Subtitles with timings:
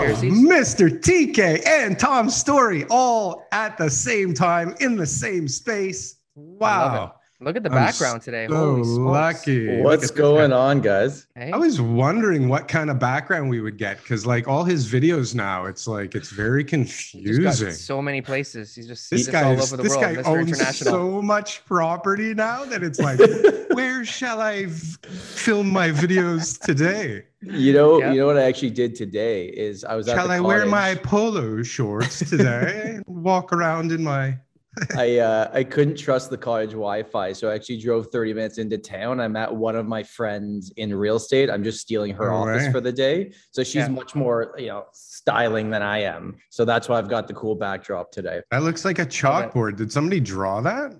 [0.00, 0.88] Mr.
[1.00, 6.16] TK and Tom Story all at the same time in the same space.
[6.34, 7.19] Wow.
[7.42, 8.46] Look at the I'm background today.
[8.48, 8.98] So Holy smokes.
[9.46, 9.80] lucky.
[9.80, 11.26] What's going on, guys?
[11.34, 11.50] Hey?
[11.52, 15.34] I was wondering what kind of background we would get because, like, all his videos
[15.34, 17.72] now, it's like it's very He's got confusing.
[17.72, 18.74] so many places.
[18.74, 20.16] He's just This he's guy, all is, over the this world.
[20.16, 20.26] guy Mr.
[20.26, 20.92] owns International.
[20.92, 23.18] so much property now that it's like,
[23.74, 27.24] where shall I v- film my videos today?
[27.40, 28.12] You know, Yeah.
[28.12, 30.66] you know what I actually did today is I was at Shall the I wear
[30.66, 32.98] my polo shorts today?
[33.06, 34.36] Walk around in my
[34.96, 38.78] I uh, I couldn't trust the cottage Wi-Fi, so I actually drove 30 minutes into
[38.78, 39.20] town.
[39.20, 41.50] I'm at one of my friends in real estate.
[41.50, 42.72] I'm just stealing her No office way.
[42.72, 43.88] for the day, so she's Yeah.
[43.88, 46.36] much more you know styling than I am.
[46.50, 48.40] So that's why I've got the cool backdrop today.
[48.50, 49.76] That looks like a chalkboard.
[49.76, 50.94] Did somebody draw that?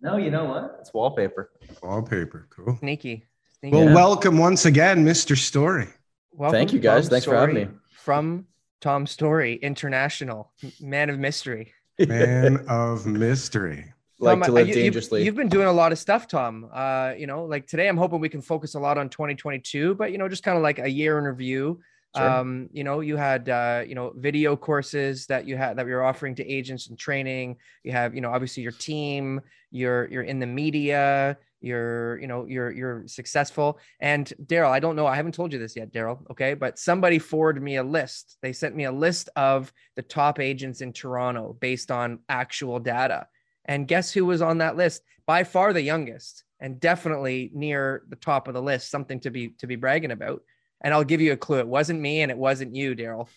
[0.00, 0.76] No, you know what?
[0.80, 1.50] It's wallpaper.
[1.82, 2.46] Wallpaper.
[2.50, 2.76] Cool.
[2.78, 3.24] Sneaky.
[3.60, 3.74] Sneaky.
[3.76, 3.94] Well, Yeah.
[3.94, 5.34] welcome once again, Mr.
[5.36, 5.88] Story.
[6.32, 7.04] Welcome, Thank you, guys.
[7.04, 7.68] Tom Thanks for having me.
[7.92, 8.46] From
[8.84, 11.72] Tom Story International, man of mystery.
[11.98, 13.94] Man of mystery.
[14.18, 15.24] like Tom, to uh, live you- you've- dangerously.
[15.24, 16.68] You've, been doing a lot of stuff, Tom.
[16.70, 20.12] Uh, you know, like today, I'm hoping we can focus a lot on 2022, but
[20.12, 21.80] you know, just kind of like a year in review.
[22.14, 22.28] Sure.
[22.28, 25.92] Um, you know, you had uh, you know, video courses that you had that we
[25.92, 27.56] were offering to agents and training.
[27.84, 29.40] You have, you know, obviously your team.
[29.70, 31.38] You're you're in the media.
[31.64, 33.78] You're you know you're you're successful.
[34.00, 35.06] And Daryl, I don't know.
[35.06, 36.18] I haven't told you this yet, Daryl.
[36.30, 38.36] Okay, but somebody forwarded me a list.
[38.42, 43.26] They sent me a list of the top agents in Toronto based on actual data.
[43.64, 45.02] And guess who was on that list?
[45.26, 48.90] By far the youngest, and definitely near the top of the list.
[48.90, 50.42] Something to be to be bragging about.
[50.82, 51.60] And I'll give you a clue.
[51.60, 53.28] It wasn't me, and it wasn't you, Daryl.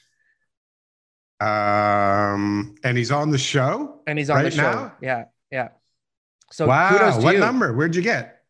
[1.40, 4.02] Um, and he's on the show.
[4.08, 4.62] And he's on the show.
[4.62, 4.94] now?
[5.02, 5.70] Yeah, yeah.
[6.52, 6.90] So wow.
[6.92, 7.40] kudos to What you.
[7.40, 7.74] number?
[7.74, 8.42] Where'd you get?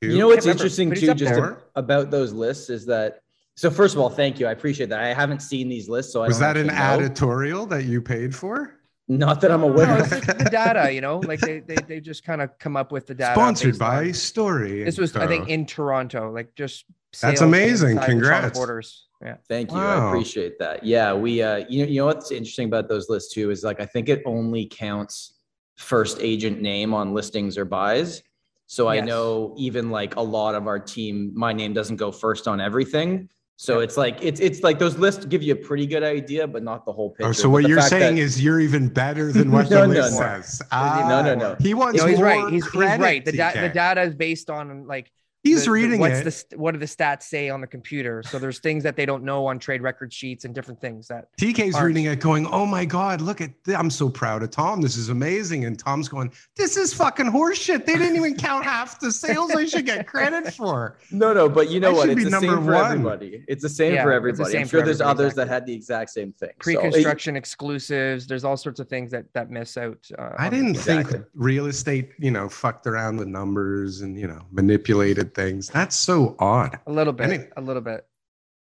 [0.00, 0.08] Two?
[0.08, 1.44] You know what's interesting too, just there.
[1.50, 3.22] a- about those lists is that.
[3.56, 4.46] So first of all, thank you.
[4.46, 5.00] I appreciate that.
[5.00, 6.74] I haven't seen these lists, so I Was that an know.
[6.74, 8.74] editorial that you paid for?
[9.08, 10.26] Not that I'm No, aware it's of.
[10.26, 13.14] the data, you know, like they they, they just kind of come up with the
[13.14, 13.34] data.
[13.34, 14.84] Sponsored by on- Story.
[14.84, 16.84] This was, I think, in Toronto, like just
[17.20, 17.92] That's amazing.
[17.96, 18.58] inside the Toronto Congrats.
[18.58, 19.06] Borders.
[19.24, 19.36] Yeah.
[19.48, 19.76] Thank you.
[19.78, 20.06] Wow.
[20.06, 20.84] I appreciate that.
[20.84, 23.80] Yeah, we uh you know, you know what's interesting about those lists too is like
[23.80, 25.32] I think it only counts
[25.78, 28.22] first agent name on listings or buys.
[28.66, 32.46] So I know even like a lot of our team, my name doesn't go first
[32.46, 33.30] on everything.
[33.56, 36.62] So it's like it's it's like those lists give you a pretty good idea, but
[36.62, 37.30] not the whole picture.
[37.30, 39.86] Oh, so But what you're saying that- is you're even better than what No, the
[39.88, 40.18] no, list no.
[40.18, 40.62] says.
[40.70, 41.56] No, no, Ah, no.
[41.58, 42.52] He wants No, he's more right.
[42.52, 43.24] He's, he's right.
[43.24, 45.10] The, da- the data is based on like
[45.48, 46.50] He's the- the- reading what's it.
[46.50, 48.22] the what do the stats say on the computer?
[48.22, 51.28] So there's things that they don't know on trade record sheets and different things that
[51.40, 53.50] TK's Aren't- reading it, going, "Oh my god, look at!
[53.64, 54.80] Th- I'm so proud of Tom.
[54.80, 57.84] This is amazing." And Tom's going, "This is fucking horseshit.
[57.86, 61.70] They didn't even count half the sales I should get credit for." No, no, but
[61.70, 62.00] you know I what?
[62.02, 62.90] should It's be the number same for one.
[62.92, 63.44] everybody.
[63.48, 64.50] It's the same Yeah, for everybody.
[64.52, 66.50] same I'm sure there's everybody, others that had the exact same thing.
[66.62, 68.26] So, it- pre-construction exclusives.
[68.26, 69.98] There's all sorts of things that that miss out.
[70.18, 71.24] Uh, I didn't think Exactly.
[71.34, 75.68] real estate, you know, fucked around with numbers and you know manipulated things.
[75.68, 76.78] That's so odd.
[76.86, 77.48] a little bit, Anyway.
[77.56, 78.04] a little bit.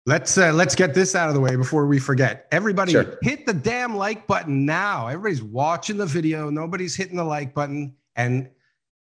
[0.06, 2.46] Let's uh, let's get this out of the way before we forget.
[2.50, 3.18] Everybody, Sure.
[3.22, 5.06] hit the damn like button now.
[5.08, 6.50] Everybody's watching the video.
[6.50, 8.48] Nobody's hitting the like button, and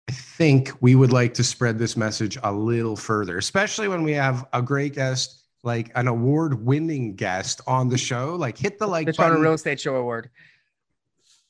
[0.09, 4.11] I think we would like to spread this message a little further, especially when we
[4.13, 8.35] have a great guest, like an award-winning guest on the show.
[8.35, 9.43] Like, hit the like The Toronto button.
[9.43, 10.29] Real Estate Show Award.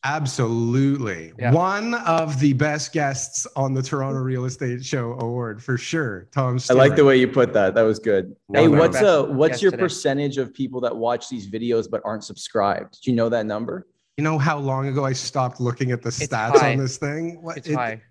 [0.04, 1.34] Absolutely.
[1.38, 1.51] Yeah.
[1.51, 6.28] One of the best guests on the Toronto Real Estate Show Award for sure.
[6.31, 7.75] Tom I like the way you put that.
[7.75, 8.36] That was good.
[8.48, 9.84] One hey, what's best uh what's your today.
[9.84, 13.01] percentage of people that watch these videos but aren't subscribed?
[13.04, 13.88] Do you know that number?
[14.18, 16.72] You know how long ago I stopped looking at the It's stats high.
[16.74, 17.42] on this thing?
[17.42, 18.01] What, It's it- high.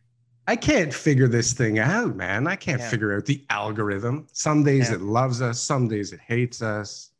[0.47, 2.47] I can't figure this thing out, man.
[2.47, 2.89] I can't Yeah.
[2.89, 4.27] figure out the algorithm.
[4.33, 4.95] Some days Yeah.
[4.97, 7.11] it loves us, some days it hates us.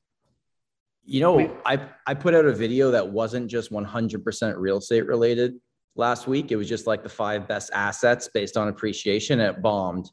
[1.09, 5.55] You know, I I put out a video that wasn't just 100% real estate related
[5.97, 6.53] last week.
[6.53, 9.41] It was just like the five best assets based on appreciation.
[9.41, 10.11] And it bombed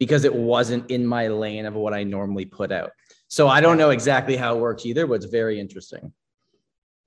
[0.00, 2.90] because it wasn't in my lane of what I normally put out.
[3.28, 6.12] So I don't know exactly how it works either, but it's very interesting.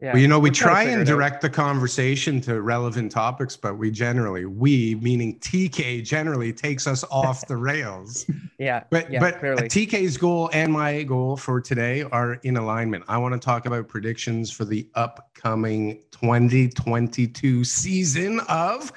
[0.06, 0.14] Yeah.
[0.14, 3.90] Well, you know, we We're try and direct the conversation to relevant topics, but we
[3.90, 8.26] generally, we meaning TK, generally takes us off the rails.
[8.58, 8.86] Yeah.
[8.90, 9.68] But yeah, but clearly.
[9.68, 13.04] TK's goal and my goal for today are in alignment.
[13.10, 18.94] I want to talk about predictions for the upcoming 2022 season of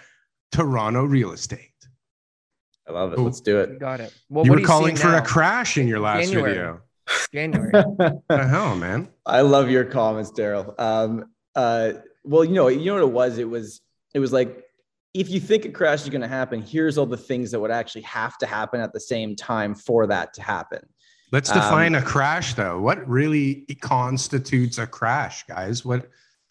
[0.52, 1.72] Toronto real estate.
[2.88, 3.18] I love it.
[3.18, 3.24] Ooh.
[3.24, 3.78] Let's do You it.
[3.80, 4.14] got it.
[4.28, 6.52] Well, you what were are you calling seeing for a crash in your last January.
[6.52, 6.80] video.
[7.32, 7.70] January.
[7.72, 9.08] What the hell, man?
[9.26, 10.78] I love your comments, Daryl.
[10.78, 11.24] Um,
[11.54, 11.92] uh,
[12.24, 13.38] well, you know, you know what it was.
[13.38, 13.80] It was,
[14.14, 14.64] it was like,
[15.14, 17.70] if you think a crash is going to happen, here's all the things that would
[17.70, 20.80] actually have to happen at the same time for that to happen.
[21.32, 22.80] Let's Um, define a crash, though.
[22.80, 25.84] What really constitutes a crash, guys?
[25.84, 26.08] What,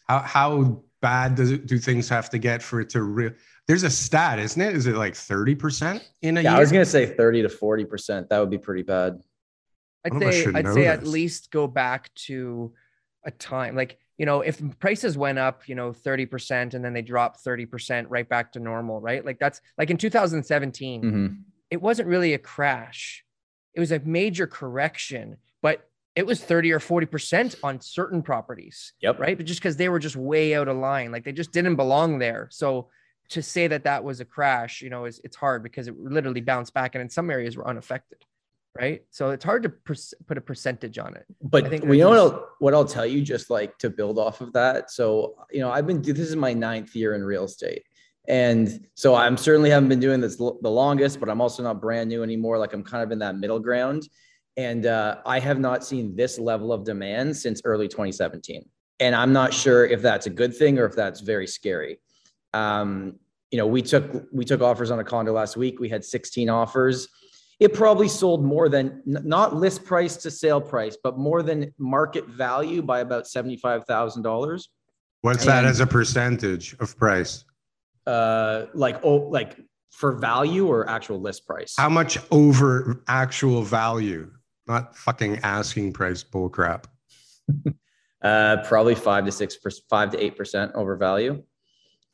[0.08, 3.32] how, how bad does it, do things have to get for it to real?
[3.68, 4.76] There's a stat, isn't it?
[4.76, 6.58] Is it like 30% in a Yeah, year?
[6.58, 8.30] I was going to say 30 to 40 percent.
[8.30, 9.20] That would be pretty bad.
[10.08, 12.74] I'd One of us say I'd say at least go back to
[13.26, 17.02] a time like you know if prices went up you know 30% and then they
[17.02, 19.24] dropped 30% right back to normal right?
[19.26, 21.38] Like that's like in 2017 Mhm.
[21.70, 23.26] it wasn't really a crash.
[23.74, 29.20] It was a major correction but it was 30 or 40% on certain properties Yep.
[29.20, 29.38] right?
[29.38, 32.18] But just because they were just way out of line like they just didn't belong
[32.20, 32.48] there.
[32.52, 32.90] So
[33.30, 36.40] to say that that was a crash you know is it's hard because it literally
[36.42, 38.20] bounced back and in some areas were unaffected
[38.80, 39.96] right so it's hard to per-
[40.28, 43.06] put a percentage on it But I think we know what I'll, what I'll tell
[43.06, 44.92] you, just like to build off of that.
[44.92, 47.84] So, you know, I've been, this is my ninth year in real estate.
[48.28, 51.80] And so I'm certainly haven't been doing this l- the longest, but I'm also not
[51.80, 52.58] brand new anymore.
[52.58, 54.08] Like I'm kind of in that middle ground.
[54.58, 58.68] And uh, I have not seen this level of demand since early 2017.
[59.00, 62.00] And I'm not sure if that's a good thing or if that's very scary.
[62.54, 63.20] Um,
[63.52, 65.80] you know, we took we took offers on a condo last week.
[65.80, 67.08] We had 16 offers
[67.60, 72.28] it probably sold more than not list price to sale price, but more than market
[72.28, 74.64] value by about $75,000.
[75.22, 77.46] What's that as a percentage of price?
[78.06, 79.58] Uh, like, oh, like
[79.92, 81.74] for value or actual list price?
[81.78, 84.32] How much over actual value?
[84.68, 86.86] Not fucking asking price bullcrap.
[88.20, 91.44] Uh, probably five to six, per- five to 8% over value.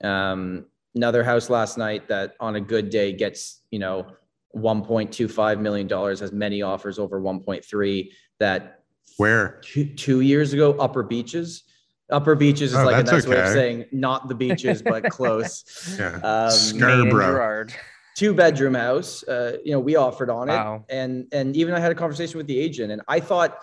[0.03, 4.07] Um, another house last night that on a good day gets, you know,
[4.55, 8.09] $1.25 million has many offers over 1.3
[8.39, 8.83] that
[9.17, 9.59] Where?
[9.63, 11.63] two, two years ago, Upper Beaches.
[12.11, 15.03] Upper Beaches is Oh, like a that's nice way of saying not the beaches, but
[15.09, 15.95] close.
[15.97, 16.15] Yeah.
[16.23, 16.87] Um, Scarborough.
[16.95, 17.25] Main and bro.
[17.27, 17.73] Gerrard.
[18.15, 19.23] two bedroom house.
[19.23, 20.85] Uh, you know, we offered on it, Wow.
[20.89, 23.57] and and even I had a conversation with the agent, and I thought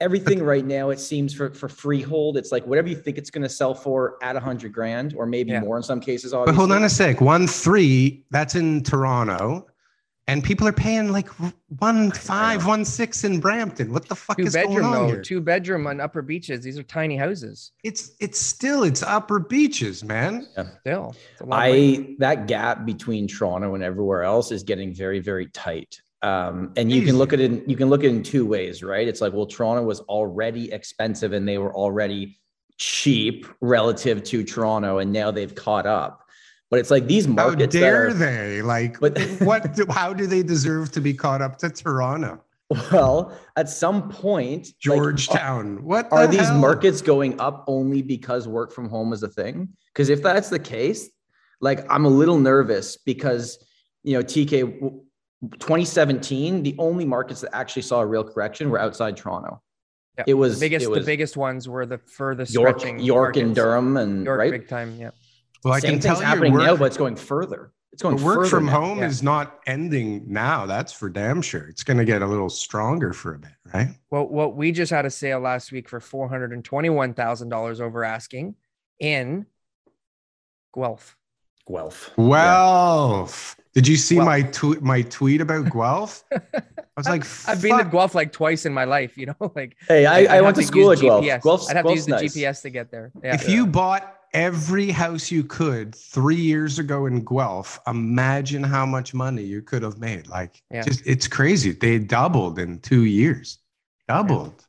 [0.00, 3.42] everything right now it seems for for freehold, it's like whatever you think it's going
[3.44, 5.60] to sell for at a hundred grand, or maybe Yeah.
[5.60, 6.32] more in some cases.
[6.32, 7.20] But hold on a sec.
[7.20, 9.66] One three, that's in Toronto.
[10.26, 11.28] And people are paying like
[11.80, 13.92] one five, one six in Brampton.
[13.92, 15.22] What the fuck Two is going bedroom on though, here?
[15.22, 16.62] two bedroom on upper beaches.
[16.62, 17.72] These are tiny houses.
[17.82, 20.46] It's it's still it's upper beaches, man.
[20.56, 20.64] Yeah.
[20.80, 21.60] Still, it's a lot.
[21.62, 26.00] I that gap between Toronto and everywhere else is getting very very tight.
[26.22, 27.52] Um, and you can look at it.
[27.52, 29.06] in- You can look at it in two ways, right?
[29.06, 32.40] It's like, well, Toronto was already expensive, and they were already
[32.78, 36.23] cheap relative to Toronto, and now they've caught up.
[36.70, 37.72] But it's like these markets.
[37.74, 38.62] that dare are- they?
[38.62, 39.74] Like, But- what?
[39.74, 42.42] Do, how do they deserve to be caught up to Toronto,
[42.90, 45.84] Well, at some point, like, Georgetown?
[45.84, 46.58] what are, are these hell?
[46.58, 49.68] markets going up only because work from home is a thing?
[49.92, 51.10] Because if that's the case,
[51.60, 53.58] like I'm a little nervous because
[54.02, 55.00] you know TK
[55.60, 59.60] 2017, the only markets that actually saw a real correction were outside Toronto.
[60.18, 60.84] Yeah, It was the biggest.
[60.86, 63.54] it was the biggest ones were the furthest York, stretching York and.
[63.54, 64.50] Durham, and York, right.
[64.50, 64.96] big time.
[64.98, 65.10] Yeah.
[65.64, 67.72] Well, I can tell thing's you, happening work, now, but it's going further.
[67.92, 68.80] It's going but work further from now.
[68.80, 69.06] home yeah.
[69.06, 70.66] is not ending now.
[70.66, 71.68] That's for damn sure.
[71.68, 73.88] It's going to get a little stronger for a bit, right?
[74.10, 77.48] Well, what we just had a sale last week for four hundred and twenty-one thousand
[77.48, 78.56] dollars over asking
[78.98, 79.46] in
[80.74, 81.16] Guelph.
[81.66, 82.10] Guelph.
[82.16, 83.30] Well,
[83.74, 84.26] did you see Guelph.
[84.26, 84.82] my tweet?
[84.82, 86.24] My tweet about Guelph?
[86.32, 86.62] I
[86.96, 87.84] was like, I've been to.
[87.84, 89.16] Guelph like twice in my life.
[89.16, 91.24] You know, like Hey, I'd I, I went to school at Guelph.
[91.24, 91.42] GPS.
[91.42, 92.34] Guelph's, I'd have Guelph's to use nice.
[92.34, 93.12] the GPS to get there.
[93.22, 93.34] Yeah.
[93.34, 99.14] If you bought every house you could three years ago in Guelph, imagine how much
[99.14, 100.26] money you could have made.
[100.26, 100.82] Like, Yeah.
[100.82, 101.70] just it's crazy.
[101.72, 103.58] They doubled in two years.
[104.08, 104.66] Doubled.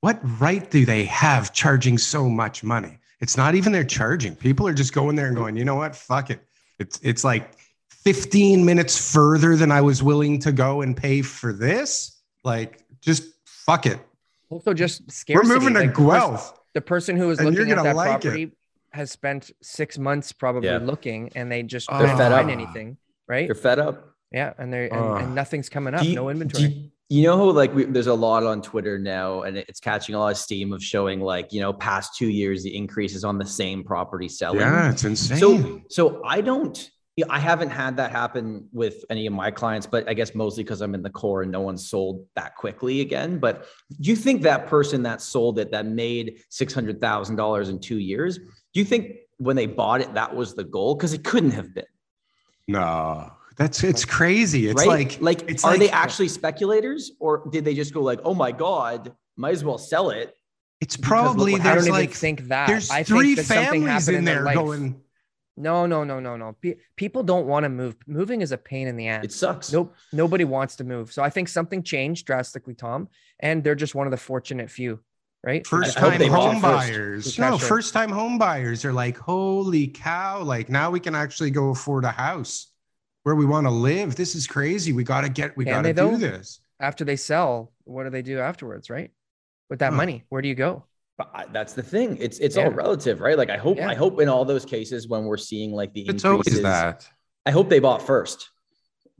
[0.00, 2.98] What right do they have charging so much money?
[3.20, 4.34] It's not even they're charging.
[4.34, 5.94] People are just going there and going, you know what?
[5.94, 6.42] Fuck it.
[6.78, 7.52] It's it's like
[7.90, 12.18] 15 minutes further than I was willing to go and pay for this.
[12.44, 14.00] Like, just fuck it.
[14.48, 16.54] also just We're moving to like, Guelph.
[16.72, 18.52] The person who was looking at that like it.
[18.90, 20.78] Property has spent six months probably Yeah.
[20.78, 22.52] looking, and they just They're couldn't fed find up.
[22.56, 22.96] anything,
[23.28, 23.46] right?
[23.46, 24.06] You're fed up.
[24.32, 25.22] Yeah, and they and, Ugh.
[25.22, 26.04] and nothing's coming up.
[26.04, 26.64] You- no inventory.
[26.68, 30.14] you- you know how like we, there's a lot on Twitter now, and it's catching
[30.14, 33.36] a lot of steam of showing like you know past two years the increases on
[33.38, 34.60] the same property selling.
[34.60, 35.38] Yeah, it's insane.
[35.38, 36.88] So so I don't.
[37.28, 40.80] I haven't had that happen with any of my clients, but I guess mostly because
[40.80, 43.38] I'm in the core and no one sold that quickly again.
[43.38, 43.66] But
[44.00, 47.80] do you think that person that sold it that made six hundred thousand dollars in
[47.80, 48.38] two years?
[48.72, 50.94] Do you think when they bought it that was the goal?
[50.94, 51.84] Because it couldn't have been.
[52.68, 54.68] no, that's it's crazy.
[54.68, 54.88] It's right?
[54.88, 58.34] like like it's are like- they actually speculators or did they just go like, oh
[58.34, 60.34] my god, might as well sell it?
[60.80, 62.66] it's because probably look, I don't there's even like think that.
[62.66, 64.54] there's I three think that something families happened in there life.
[64.54, 65.00] going.
[65.58, 66.56] No, no, no, no, no.
[66.62, 67.94] Pe- people don't want to move.
[68.06, 69.24] Moving is a pain in the ass.
[69.26, 69.70] It sucks.
[69.70, 71.12] Nope, nobody wants to move.
[71.12, 73.08] So I think something changed drastically, Tom,
[73.40, 75.00] and they're just one of the fortunate few,
[75.42, 75.66] right?
[75.66, 76.62] First time they bought home first.
[76.88, 77.36] buyers.
[77.36, 81.14] Who No, cashed first time home buyers are like, holy cow, like now we can
[81.14, 82.68] actually go afford a house
[83.22, 84.16] where we want to live.
[84.16, 84.92] This is crazy.
[84.92, 86.60] We got to get, we Can got to they, do this.
[86.80, 89.10] After they sell, what do they do afterwards, right?
[89.68, 89.96] With that Huh.
[89.96, 90.84] money, where do you go?
[91.18, 92.16] But I- that's the thing.
[92.18, 92.64] It's it's Yeah.
[92.64, 93.36] all relative, right?
[93.36, 93.90] Like I hope Yeah.
[93.90, 97.06] I hope in all those cases when we're seeing like the It's increases, that.
[97.44, 98.48] I hope they bought first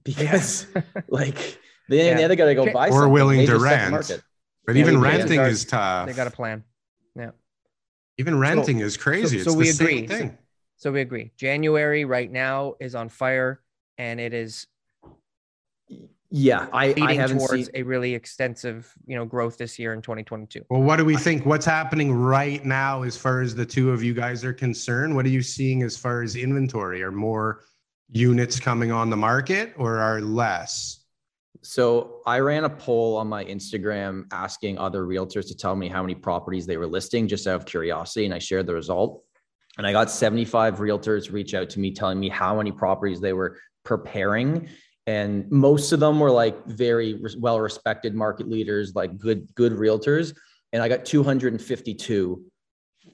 [0.03, 0.67] because
[1.09, 1.59] like
[1.91, 2.15] they, Yeah.
[2.17, 3.91] they either got to go buy Or something, willing maybe to the rent.
[3.91, 4.23] market.
[4.71, 6.07] But Yeah, even we- renting they is tough.
[6.07, 6.63] They got a plan.
[7.17, 7.31] Yeah.
[8.19, 9.41] Even renting is crazy.
[9.43, 10.07] so it's we the agree.
[10.07, 10.39] So- thing.
[10.77, 11.33] So we agree.
[11.37, 13.61] January right now is on fire,
[13.99, 14.69] and it is
[16.31, 17.71] Yeah, I, I leading haven't towards seen.
[17.75, 20.65] a really extensive, you know, growth this year in 2022.
[20.71, 21.45] Well, what do we think?
[21.45, 25.17] What's happening right now as far as the two of you guys are concerned?
[25.17, 27.03] What are you seeing as far as inventory?
[27.03, 27.65] Are more
[28.09, 31.00] units coming on the market or are less?
[31.63, 36.03] So I ran a poll on my Instagram asking other realtors to tell me how
[36.03, 39.23] many properties they were listing just out of curiosity, and I shared the result.
[39.77, 43.33] And I got 75 realtors reach out to me telling me how many properties they
[43.33, 44.69] were preparing.
[45.07, 50.35] And most of them were like very well respected market leaders, like good, good realtors.
[50.73, 52.45] And I got 252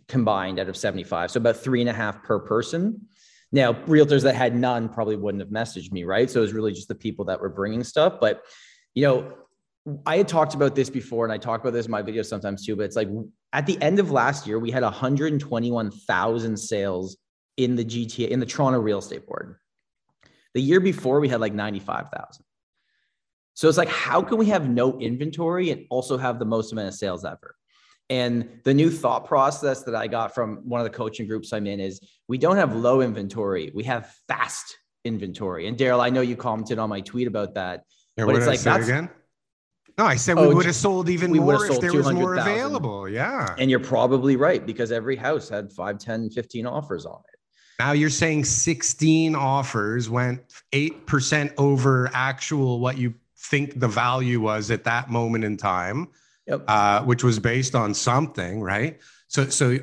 [0.08, 1.32] combined out of 75.
[1.32, 3.08] So about three and a half per person.
[3.56, 6.30] Now, realtors that had none probably wouldn't have messaged me, right?
[6.30, 8.18] So it was really just the people that were bringing stuff.
[8.20, 8.42] But,
[8.92, 9.32] you know,
[10.04, 12.66] I had talked about this before and I talk about this in my videos sometimes
[12.66, 13.08] too, but it's like
[13.54, 17.16] at the end of last year, we had 121,000 sales
[17.56, 19.56] in the GTA, in the Toronto real estate board.
[20.52, 22.44] The year before, we had like 95,000.
[23.54, 26.88] So it's like, how can we have no inventory and also have the most amount
[26.88, 27.54] of sales ever?
[28.08, 31.66] And the new thought process that I got from one of the coaching groups I'm
[31.66, 35.66] in is we don't have low inventory, we have fast inventory.
[35.66, 37.82] And Daryl, I know you commented on my tweet about that.
[38.16, 39.10] Yeah, But what it's did I like, say that's- again?
[39.98, 42.52] No, I said Oh, we would have sold even more if there was more 200,000.
[42.52, 43.08] available.
[43.08, 43.54] Yeah.
[43.58, 47.38] And you're probably right because every house had 5, 10, 15 offers on it.
[47.78, 54.70] Now you're saying 16 offers went 8% over actual what you think the value was
[54.70, 56.08] at that moment in time,
[56.46, 56.64] Yep.
[56.68, 59.00] uh, which was based on something, right?
[59.28, 59.78] So, so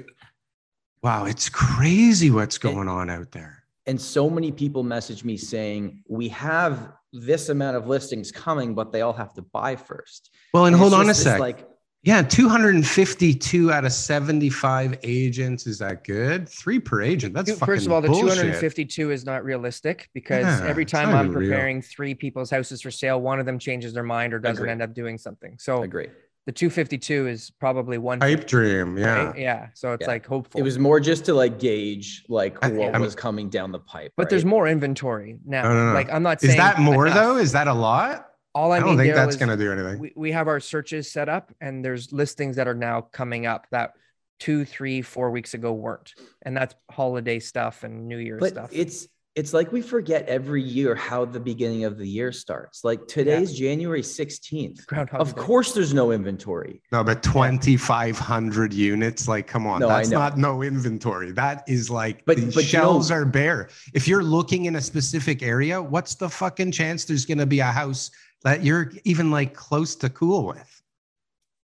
[1.02, 3.64] wow, it's crazy what's going on out there.
[3.86, 8.92] and so many people message me saying we have this amount of listings coming but
[8.94, 11.40] they all have to buy first Well, and it's hold on a just sec.
[11.40, 11.68] like
[12.06, 15.66] yeah, 252 out of 75 agents.
[15.68, 16.50] Is that good?
[16.50, 17.34] Three per agent.
[17.34, 18.36] That's fucking First of all, the bullshit.
[18.40, 21.50] 252 is not realistic because Yeah, every time I'm even real.
[21.50, 24.72] preparing three people's houses for sale, one of them changes their mind or doesn't Agree.
[24.72, 25.56] end up doing something.
[25.60, 26.08] So agree
[26.46, 28.20] the 252 is probably one.
[28.20, 28.98] Pipe dream.
[28.98, 29.26] Yeah.
[29.28, 29.38] right?
[29.38, 29.68] Yeah.
[29.74, 30.08] So it's Yeah.
[30.08, 30.60] like hopeful.
[30.60, 33.80] it was more just to like gauge like I- what I'm- was coming down the
[33.80, 35.64] pipe but there's more inventory now.
[35.64, 35.94] No, no, no.
[35.94, 37.16] Like I'm not Is saying that more enough.
[37.18, 37.38] though?
[37.38, 38.30] Is that a lot?
[38.56, 40.00] All I, I, mean don't think there that's going to do anything.
[40.00, 43.66] we, we have our searches set up and there's listings that are now coming up
[43.72, 43.94] that
[44.40, 46.14] two, three, four weeks ago weren't.
[46.44, 48.70] And that's holiday stuff and New Year's but stuff.
[48.72, 53.08] it's it's like we forget every year how the beginning of the year starts like
[53.08, 55.42] today's january 16th Groundhog of Day.
[55.42, 60.62] course there's no inventory No, but 2,500 units, like, come on, No, that's not no
[60.62, 61.32] inventory.
[61.32, 63.70] That is like But- the but you shelves know- are bare.
[63.94, 67.60] If you're looking in a specific area, what's the fucking chance there's going to be
[67.60, 68.12] a house
[68.44, 70.83] that you're even like close to cool with?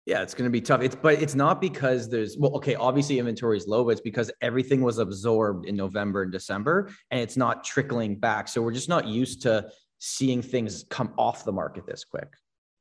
[0.05, 0.81] Yeah, it's going to be tough.
[0.81, 4.31] It's but it's not because there's well, okay, obviously inventory is low, but it's because
[4.41, 8.47] everything was absorbed in November and December, and it's not trickling back.
[8.47, 12.33] So we're just not used to seeing things come off the market this quick,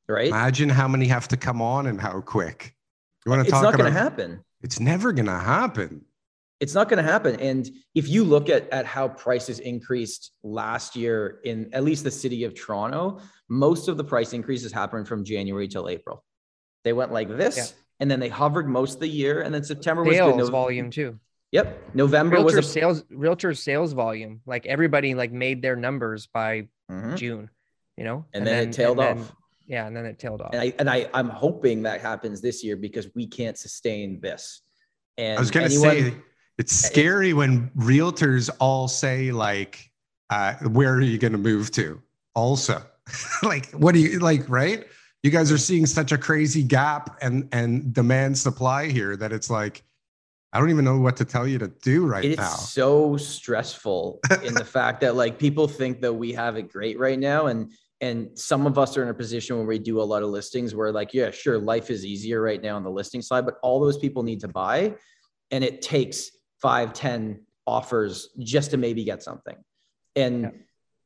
[0.09, 0.29] right?
[0.29, 2.75] Imagine how many have to come on and how quick.
[3.27, 4.43] You want to It's talk not going to happen.
[4.62, 6.07] It's never going to happen.
[6.61, 7.39] It's not going to happen.
[7.41, 12.11] And if you look at at how prices increased last year in at least the
[12.11, 16.25] city of Toronto, most of the price increases happened from January till April.
[16.84, 17.64] They went like this, Yeah.
[18.00, 20.37] and then they hovered most of the year, and then September was good.
[20.37, 21.18] No- volume too.
[21.52, 21.94] Yep.
[21.94, 24.40] November realtor was a sales realtor sales volume.
[24.46, 27.16] Like everybody like made their numbers by Mhm.
[27.16, 27.50] June,
[27.96, 29.34] you know, and, then, it tailed and then- off.
[29.66, 30.50] yeah, and then it tailed off.
[30.52, 34.62] And I and I I'm hoping that happens this year because we can't sustain this.
[35.18, 36.14] And I was gonna anyone- say
[36.56, 39.90] it's scary when realtors all say like,
[40.30, 42.00] uh, "Where are you going to move to?"
[42.34, 42.80] Also,
[43.42, 44.49] like, what do you like?
[44.49, 44.87] Right?
[45.23, 49.50] You guys are seeing such a crazy gap and and demand supply here that it's
[49.50, 49.83] like,
[50.53, 52.49] I don't even know what to tell you to do right it's now.
[52.49, 57.19] so stressful in the fact that like people think that we have it great right
[57.19, 57.71] now and
[58.03, 60.75] and some of us are in a position where we do a lot of listings
[60.75, 63.79] where like yeah sure life is easier right now on the listing side but all
[63.79, 64.93] those people need to buy
[65.50, 69.57] and it takes five ten offers just to maybe get something
[70.17, 70.50] and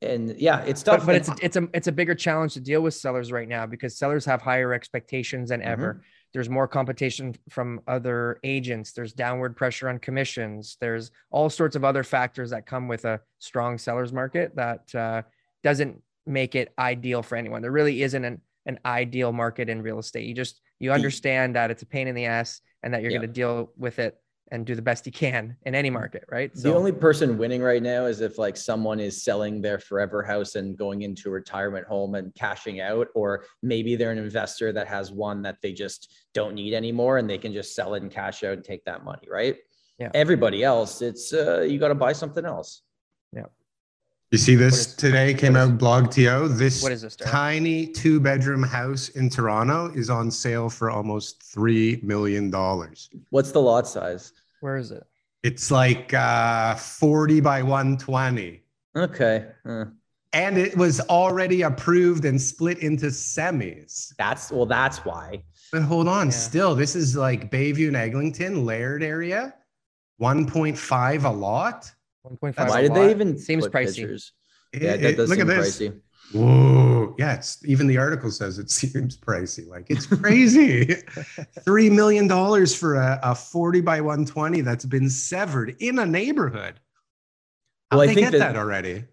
[0.05, 2.81] and yeah it's tough but, but it's it's a it's a bigger challenge to deal
[2.81, 6.03] with sellers right now because sellers have higher expectations than ever.
[6.33, 8.93] There's more competition from other agents.
[8.93, 10.77] There's downward pressure on commissions.
[10.81, 15.23] There's all sorts of other factors that come with a strong sellers market that uh,
[15.63, 17.63] doesn't make it ideal for anyone.
[17.63, 20.27] There really isn't an an ideal market in real estate.
[20.27, 23.19] You just you understand that it's a pain in the ass and that you're Yeah.
[23.19, 24.19] going to deal with it
[24.51, 26.53] and do the best you can in any market, right?
[26.55, 30.55] the only person winning right now is if like someone is selling their forever house
[30.55, 34.87] and going into a retirement home and cashing out or maybe they're an investor that
[34.87, 38.11] has one that they just don't need anymore and they can just sell it and
[38.13, 39.57] cash out and take that money right
[39.99, 40.11] Yeah.
[40.15, 42.83] everybody else it's uh, you got to buy something else
[44.35, 46.59] You see this What is- today came what is- out blogTO.
[46.59, 47.15] This what is this?
[47.15, 53.11] Tiny two bedroom house in Toronto is on sale for almost three million dollars.
[53.31, 55.05] what's the lot size Where is it?
[55.45, 58.65] It's like uh, 40 by 120.
[58.97, 59.85] okay uh,
[60.33, 64.17] And it was already approved and split into semis.
[64.19, 66.33] that's well that's why But hold on, Yeah.
[66.33, 69.55] still, this is like Bayview and Eglinton, Laird area,
[70.21, 71.93] 1.5 a lot.
[72.25, 72.69] 1.5.
[72.69, 73.87] Why a did they even seems put pricey?
[73.97, 74.33] pictures?
[74.73, 75.79] It- yeah it- that does look seem at this.
[75.81, 76.01] pricey
[76.33, 77.15] Whoa.
[77.19, 79.69] Yeah, it's even the article says it seems pricey.
[79.69, 80.97] Like it's crazy.
[81.65, 86.81] Three million dollars for a, a 40 by 120 that's been severed in a neighborhood.
[87.91, 89.05] How Well, I think get that- that already?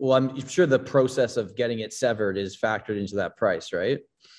[0.00, 3.98] well i'm sure the process of getting it severed is factored into that price right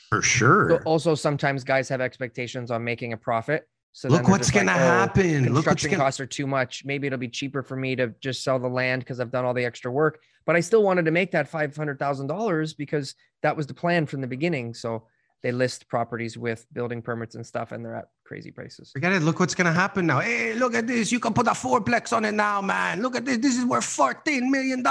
[0.09, 0.83] For So sure.
[0.83, 3.67] also, sometimes guys have expectations on making a profit.
[3.91, 5.45] So Look they're what's just like, gonna "Oh, happen.
[5.45, 6.85] Look Construction gonna costs are too much.
[6.85, 9.53] Maybe it'll be cheaper for me to just sell the land because I've done all
[9.53, 10.21] the extra work.
[10.45, 13.73] But I still wanted to make that five hundred thousand dollars because that was the
[13.73, 14.73] plan from the beginning.
[14.73, 15.03] So
[15.41, 18.91] they list properties with building permits and stuff, and they're at crazy prices.
[18.91, 19.21] Forget it.
[19.21, 20.19] Look what's gonna happen now.
[20.19, 21.11] Hey, look at this.
[21.11, 23.01] You can put a fourplex on it now, man.
[23.01, 23.37] Look at this.
[23.37, 24.83] This is worth $14 million,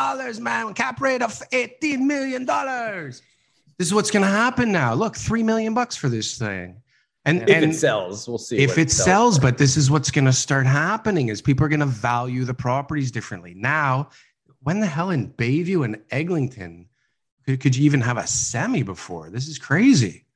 [0.43, 0.75] man.
[0.75, 2.47] Cap rate of $18 million.
[2.47, 4.95] This is what's gonna happen now.
[4.95, 6.83] Look, three million bucks for this thing.
[7.29, 10.33] And, if and it sells we'll see if it sells, but this is what's gonna
[10.33, 13.55] start happening is people are gonna value the properties differently.
[13.55, 14.11] Now,
[14.61, 16.89] when the hell in Bayview and Eglinton
[17.45, 19.31] could, could you even have a semi before?
[19.31, 20.27] This is crazy.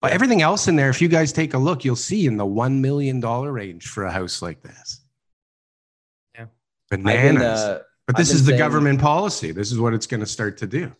[0.00, 0.14] But Yeah.
[0.14, 2.80] everything else in there, if you guys take a look, you'll see in the one
[2.80, 5.00] million dollar range for a house like this.
[6.34, 6.46] Yeah.
[6.90, 7.32] Bananas.
[7.32, 9.52] been, uh, but this is the government policy.
[9.52, 10.92] This is what it's going to start to do.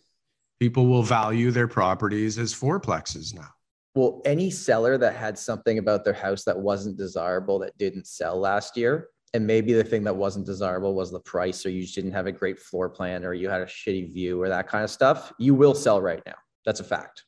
[0.61, 3.49] People will value their properties as fourplexes now.
[3.95, 8.39] Well, any seller that had something about their house that wasn't desirable that didn't sell
[8.39, 11.95] last year, and maybe the thing that wasn't desirable was the price, or you just
[11.95, 14.83] didn't have a great floor plan, or you had a shitty view, or that kind
[14.83, 16.35] of stuff, you will sell right now.
[16.65, 17.25] That's a fact.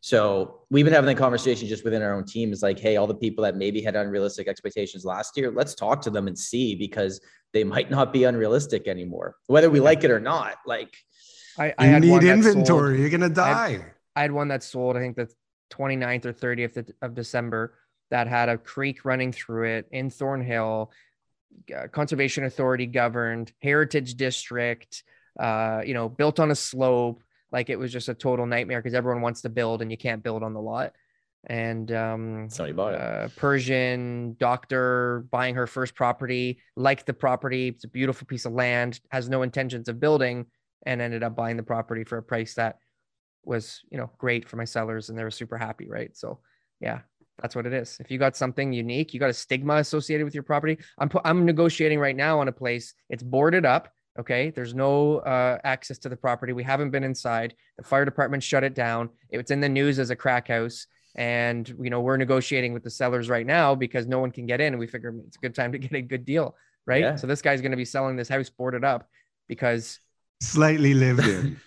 [0.00, 2.52] So we've been having the conversation just within our own team.
[2.52, 6.00] It's like, hey, all the people that maybe had unrealistic expectations last year, let's talk
[6.02, 7.20] to them and see because
[7.52, 10.56] they might not be unrealistic anymore, whether we like it or not.
[10.64, 10.94] Like,
[11.58, 13.00] I, I You had need one that sold- inventory.
[13.00, 13.86] You're going to I die.
[14.14, 15.28] I had one that sold, I think the
[15.70, 17.74] 29th or 30th of- December
[18.10, 20.90] that had a creek running through it in Thornhill,
[21.76, 25.02] uh, Conservation Authority governed, Heritage District,
[25.38, 27.22] uh, you know, built on a slope.
[27.52, 30.22] Like it was just a total nightmare because everyone wants to build and you can't
[30.22, 30.94] build on the lot.
[31.46, 32.48] And um,
[32.94, 33.00] it.
[33.00, 37.68] uh, Persian doctor buying her first property, liked the property.
[37.68, 40.46] It's a beautiful piece of land, has no intentions of building,
[40.84, 42.78] and ended up buying the property for a price that
[43.44, 46.16] was, you know, great for my sellers, and they were super happy, right?
[46.16, 46.40] So,
[46.80, 47.00] yeah,
[47.40, 47.96] that's what it is.
[48.00, 50.78] If you got something unique, you got a stigma associated with your property.
[50.98, 52.94] I'm I'm negotiating right now on a place.
[53.08, 53.88] It's boarded up.
[54.18, 56.52] Okay, there's no uh, access to the property.
[56.52, 57.54] We haven't been inside.
[57.76, 59.10] The fire department shut it down.
[59.30, 62.90] It's in the news as a crack house and you know we're negotiating with the
[62.90, 65.54] sellers right now because no one can get in and we figure it's a good
[65.54, 66.54] time to get a good deal
[66.86, 67.16] right Yeah.
[67.16, 69.08] so this guy's going to be selling this house boarded up
[69.48, 69.98] because
[70.40, 71.58] Slightly lived in.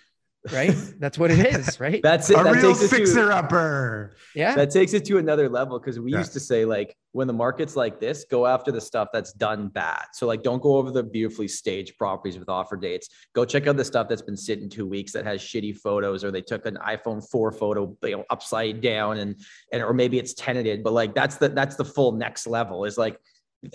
[0.52, 0.76] Right?
[1.00, 2.02] That's what it is, right?
[2.02, 2.40] That's it.
[2.40, 4.16] A that real takes it to- fixer upper.
[4.36, 4.56] yeah.
[4.56, 6.20] that takes it to another level because we Yeah.
[6.20, 9.68] used to say like when the market's like this go after the stuff that's done
[9.68, 13.68] bad so like don't go over the beautifully staged properties with offer dates go check
[13.68, 16.66] out the stuff that's been sitting two weeks that has shitty photos or they took
[16.66, 19.36] an iphone 4 photo you know upside down and
[19.74, 22.98] and or maybe it's tenanted but like that's the that's the full next level is
[22.98, 23.20] like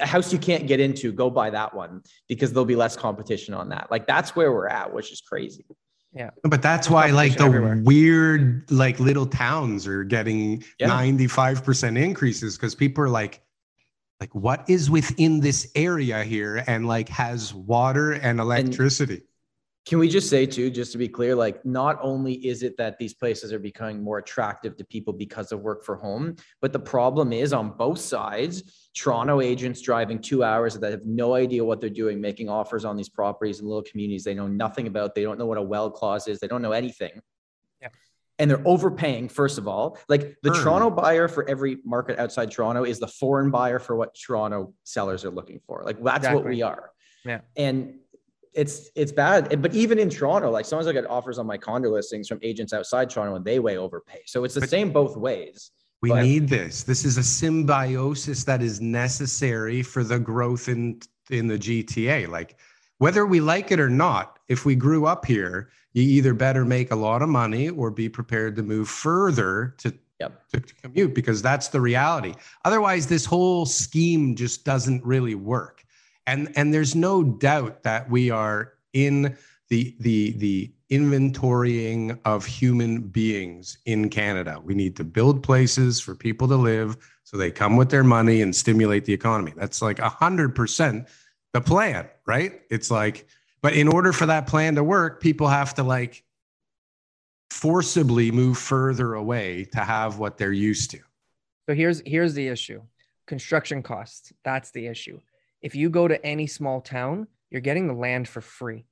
[0.00, 3.52] a house you can't get into go buy that one because there'll be less competition
[3.52, 5.64] on that like that's where we're at which is crazy
[6.42, 7.80] But that's why like the everywhere.
[7.84, 10.88] weird like little towns are getting Yeah.
[10.88, 13.42] 95% increases because people are like
[14.20, 19.22] like what is within this area here and like has water and electricity.
[19.86, 22.98] Can we just say too, just to be clear, like not only is it that
[22.98, 26.78] these places are becoming more attractive to people because of work for home, but the
[26.80, 31.80] problem is on both sides, Toronto agents driving two hours that have no idea what
[31.80, 35.14] they're doing, making offers on these properties in little communities they know nothing about.
[35.14, 36.40] They don't know what a well clause is.
[36.40, 37.20] They don't know anything.
[37.80, 37.90] Yeah.
[38.40, 39.98] And they're overpaying, first of all.
[40.08, 40.64] Like the Sure.
[40.64, 45.24] Toronto buyer for every market outside Toronto is the foreign buyer for what Toronto sellers
[45.24, 45.84] are looking for.
[45.84, 46.90] Like that's what we are.
[47.24, 47.40] Yeah.
[47.56, 48.00] And
[48.56, 49.60] it's it's bad.
[49.62, 52.72] But even in Toronto, like sometimes I get offers on my condo listings from agents
[52.72, 54.22] outside Toronto and they way overpay.
[54.26, 55.70] So it's the But- same both ways.
[56.02, 56.82] We But- need this.
[56.82, 62.26] This is a symbiosis that is necessary for the growth in in the GTA.
[62.26, 62.56] Like
[62.98, 66.90] whether we like it or not, if we grew up here, you either better make
[66.92, 70.48] a lot of money or be prepared to move further to Yep.
[70.52, 72.32] to, to commute because that's the reality.
[72.64, 75.84] Otherwise, this whole scheme just doesn't really work.
[76.26, 79.36] And and there's no doubt that we are in
[79.68, 84.60] the the the inventorying of human beings in Canada.
[84.62, 88.40] We need to build places for people to live so they come with their money
[88.40, 89.52] and stimulate the economy.
[89.56, 91.08] That's like a hundred percent
[91.52, 92.60] the plan, right?
[92.70, 93.26] It's like,
[93.62, 96.22] but in order for that plan to work, people have to like
[97.50, 100.98] forcibly move further away to have what they're used to.
[101.68, 102.82] So here's here's the issue.
[103.26, 104.32] Construction costs.
[104.44, 105.20] That's the issue.
[105.62, 108.84] If you go to any small town, you're getting the land for free.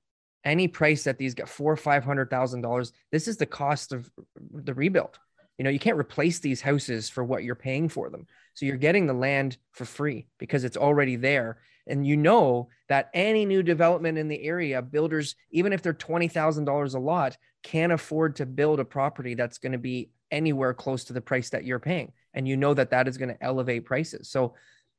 [0.44, 3.92] Any price that these get four or five hundred thousand dollars, this is the cost
[3.92, 4.10] of
[4.52, 5.18] the rebuild.
[5.58, 8.26] You know, you can't replace these houses for what you're paying for them.
[8.54, 11.58] So you're getting the land for free because it's already there.
[11.86, 16.28] And you know that any new development in the area, builders, even if they're twenty
[16.28, 20.74] thousand dollars a lot, can't afford to build a property that's going to be anywhere
[20.74, 23.42] close to the price that you're paying and you know that that is going to
[23.42, 24.54] elevate prices so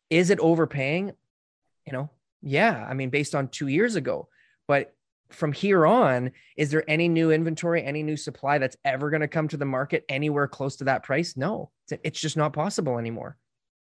[0.10, 1.12] is it overpaying
[1.86, 2.10] you know
[2.42, 4.28] yeah i mean based on two years ago.
[4.68, 4.96] But
[5.30, 9.28] from here on is there any new inventory any new supply that's ever going to
[9.28, 11.36] come to the market anywhere close to that price?
[11.38, 13.38] No it's, it's just not possible anymore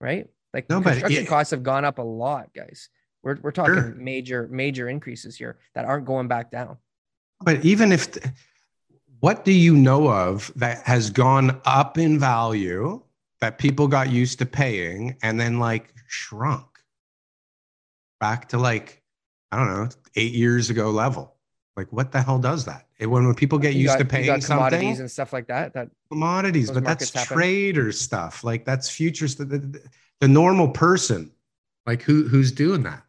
[0.01, 0.27] right?
[0.53, 2.89] Like No, construction it- costs have gone up a lot guys.
[3.23, 3.95] We're, we're talking Sure.
[3.95, 6.77] major major increases here that aren't going back down.
[7.41, 8.07] But even if,
[9.19, 13.01] what do you know of that has gone up in value
[13.41, 16.65] that people got used to paying and then like shrunk
[18.19, 19.01] back to like,
[19.51, 21.35] I don't know, eight years ago level?
[21.75, 22.87] Like, what the hell does that?
[22.99, 25.11] It- when, when people get You used got- to you paying got commodities something, and
[25.11, 27.33] stuff like that that commodities, but that's happen.
[27.37, 28.43] trader stuff.
[28.43, 29.35] Like that's futures.
[29.35, 29.81] The, the,
[30.19, 31.31] the normal person,
[31.85, 33.03] like who who's doing that?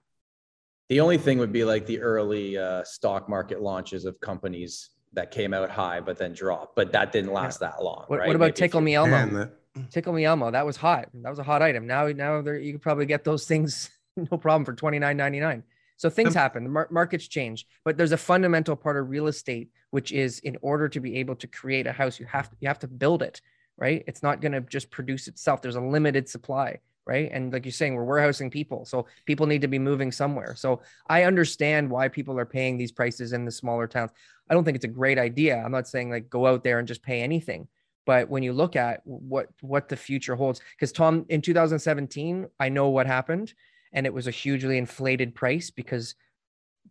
[0.89, 5.31] The only thing would be like the early uh, stock market launches of companies that
[5.33, 8.05] came out high but then dropped, but that didn't last that long.
[8.07, 8.27] what, right?
[8.29, 9.51] what about Maybe tickle me elmo Man, the-
[9.91, 10.51] Tickle Me Elmo.
[10.51, 11.09] That was hot.
[11.15, 11.87] That was a hot item.
[11.87, 13.89] Now, now you could probably get those things
[14.31, 15.63] no problem for twenty nine ninety nine.
[16.01, 16.65] So things happen.
[16.65, 20.57] The mar- markets change, but there's a fundamental part of real estate, which is in
[20.63, 23.21] order to be able to create a house, you have to you have to build
[23.23, 23.43] it,
[23.77, 24.03] right?
[24.07, 25.61] It's not going to just produce itself.
[25.61, 27.29] There's a limited supply, right?
[27.31, 30.55] And like you're saying, we're warehousing people, so people need to be moving somewhere.
[30.57, 34.11] So I understand why people are paying these prices in the smaller towns.
[34.49, 35.63] I don't think it's a great idea.
[35.63, 37.69] I'm not saying like go out there and just pay anything
[38.07, 42.69] but when you look at what what the future holds because tom in 2017 i
[42.69, 43.53] know what happened
[43.93, 46.15] and it was a hugely inflated price because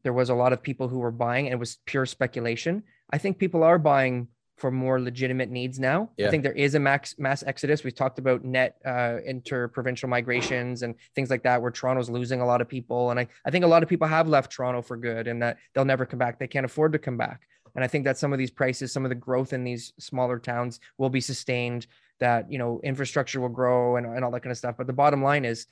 [0.03, 2.83] there was a lot of people who were buying and it was pure speculation.
[3.09, 6.09] I think people are buying for more legitimate needs now.
[6.17, 6.27] Yeah.
[6.27, 7.83] i think there is a max mass exodus.
[7.83, 12.45] We've talked about net uh, interprovincial migrations and things like that where toronto's losing a
[12.45, 13.11] lot of people.
[13.11, 15.57] And I, I think a lot of people have left toronto for good and that
[15.73, 16.39] they'll never come back.
[16.39, 17.47] They can't afford to come back.
[17.75, 20.39] And I think that some of these prices, some of the growth in these smaller
[20.39, 21.87] towns will be sustained,
[22.19, 24.75] that, you know, infrastructure will grow and, and all that kind of stuff.
[24.77, 25.67] But the bottom line is,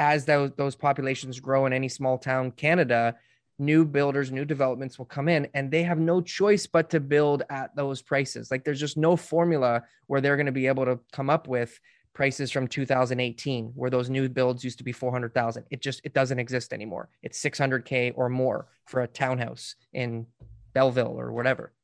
[0.00, 3.14] as those, those populations grow in any small town, Canada,
[3.58, 7.42] new builders, new developments will come in and they have no choice but to build
[7.50, 8.50] at those prices.
[8.50, 11.78] Like there's just no formula where they're going to be able to come up with
[12.14, 15.66] prices from 2018 where those new builds used to be 400,000.
[15.70, 17.10] It just, it doesn't exist anymore.
[17.22, 20.26] It's 600K or more for a townhouse in
[20.72, 21.74] Belleville or whatever.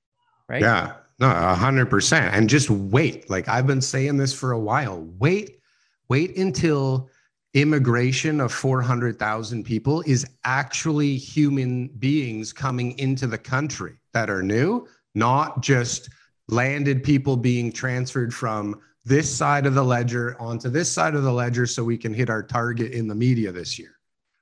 [0.48, 0.62] right?
[0.62, 2.34] Yeah, no, hundred percent.
[2.34, 3.28] And just wait.
[3.28, 5.06] Like I've been saying this for a while.
[5.18, 5.60] Wait,
[6.08, 7.10] wait until
[7.56, 14.86] immigration of 400,000 people is actually human beings coming into the country that are new,
[15.14, 16.10] not just
[16.48, 21.32] landed people being transferred from this side of the ledger onto this side of the
[21.32, 23.96] ledger so we can hit our target in the media this year.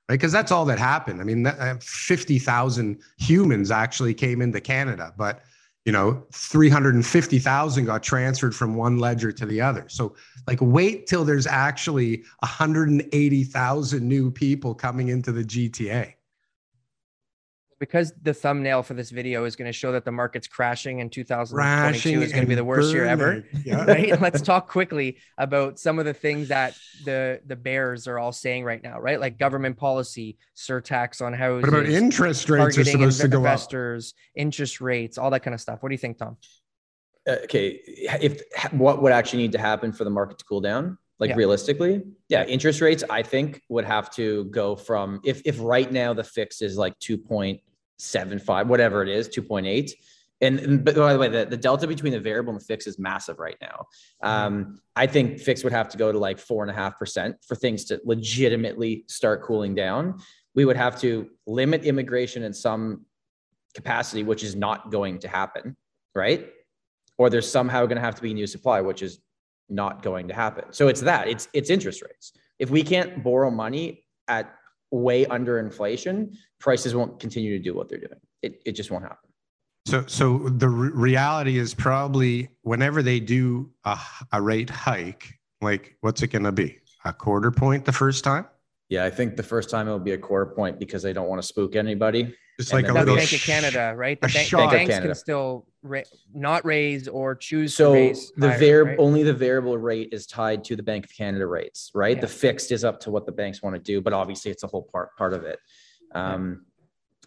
[0.09, 0.15] Right?
[0.15, 1.21] Because that's all that happened.
[1.21, 5.43] I mean, uh, 50,000 humans actually came into Canada, but
[5.85, 9.85] you know 350,000 got transferred from one ledger to the other.
[9.87, 10.15] So
[10.47, 16.14] like wait till there's actually 180,000 new people coming into the GTA
[17.87, 21.09] because the thumbnail for this video is going to show that the market's crashing in
[21.09, 22.95] 2022 crashing is going to be the worst burning.
[22.95, 23.43] year ever.
[23.65, 23.85] Yeah.
[23.85, 24.19] Right?
[24.21, 28.63] Let's talk quickly about some of the things that the the bears are all saying
[28.63, 29.19] right now, right?
[29.19, 31.71] Like government policy, surtax on houses.
[31.71, 34.41] What about interest rates are supposed to go investors, up?
[34.41, 35.81] interest rates, all that kind of stuff.
[35.81, 36.37] What do you think, Tom?
[37.27, 40.97] Uh, okay, if what would actually need to happen for the market to cool down?
[41.19, 41.35] like yeah.
[41.35, 46.13] realistically yeah interest rates i think would have to go from if if right now
[46.13, 46.97] the fix is like
[47.99, 49.91] 2.75 whatever it is 2.8
[50.41, 52.87] and, and but by the way the, the delta between the variable and the fix
[52.87, 53.85] is massive right now.
[54.21, 57.37] Um, i think fix would have to go to like four and a half percent
[57.47, 60.19] for things to legitimately start cooling down.
[60.53, 63.05] We would have to limit immigration in some
[63.73, 65.75] capacity which is not going to happen
[66.15, 66.49] right?
[67.17, 69.19] Or there's somehow going to have to be new supply which is
[69.69, 70.65] not going to happen.
[70.71, 72.33] So it's that it's it's interest rates.
[72.57, 74.53] If we can't borrow money at
[74.91, 78.19] way under inflation, prices won't continue to do what they're doing.
[78.41, 79.29] It it just won't happen.
[79.85, 83.99] So so the re- reality is probably whenever they do a,
[84.31, 86.79] a rate hike, like what's it going to be?
[87.03, 88.47] A quarter point the first time?
[88.89, 91.41] Yeah, I think the first time it'll be a quarter point because they don't want
[91.41, 92.35] to spook anybody.
[92.59, 94.19] Just like a little Bank of Canada, right?
[94.21, 98.91] The, bank, the banks can still ra- not raise or choose so raise the variable
[98.91, 98.99] right?
[98.99, 102.15] only the variable rate is tied to the Bank of Canada rates, right?
[102.15, 102.21] Yeah.
[102.21, 104.67] The fixed is up to what the banks want to do, but obviously it's a
[104.67, 105.59] whole part part of it.
[106.13, 106.65] Um,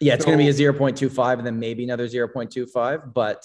[0.00, 3.44] yeah, it's so, going to be a 0.25 and then maybe another 0.25, but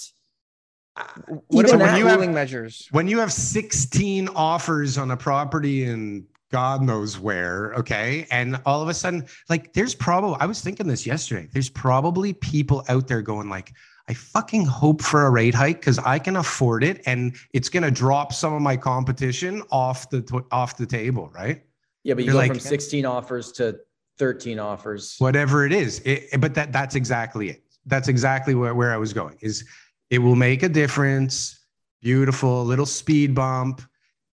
[0.96, 1.04] uh,
[1.48, 2.88] what about when you have measures?
[2.92, 7.74] When you have 16 offers on a property in God knows where.
[7.74, 8.28] Okay.
[8.30, 12.34] And all of a sudden, like, there's probably, I was thinking this yesterday, there's probably
[12.34, 13.74] people out there going, like,
[14.08, 17.82] I fucking hope for a rate hike because I can afford it and it's going
[17.82, 21.32] to drop some of my competition off the, off the table.
[21.34, 21.64] Right.
[22.04, 22.14] Yeah.
[22.14, 23.80] But you You're go like, from 16 offers to
[24.20, 25.16] 13 offers.
[25.18, 26.04] Whatever it is.
[26.06, 27.64] It, but that, that's exactly it.
[27.88, 29.66] That's exactly where, where I was going is
[30.12, 31.62] it will make a difference.
[32.04, 33.82] Beautiful little speed bump.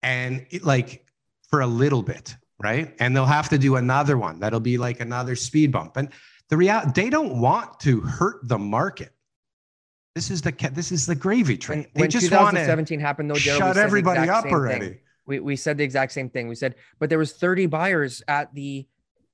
[0.04, 1.06] And it, like,
[1.50, 2.96] for a little bit, right?
[3.00, 5.98] And they'll have to do another one that'll be like another speed bump.
[5.98, 6.10] And
[6.50, 9.12] the reality, they don't want to hurt the market.
[10.16, 11.80] This is the this is the gravy train.
[11.80, 15.00] When, they when just 2017 happened, though, shut everybody up already.
[15.26, 16.48] We, we said the exact same thing.
[16.48, 18.88] We said, but there was 30 buyers at the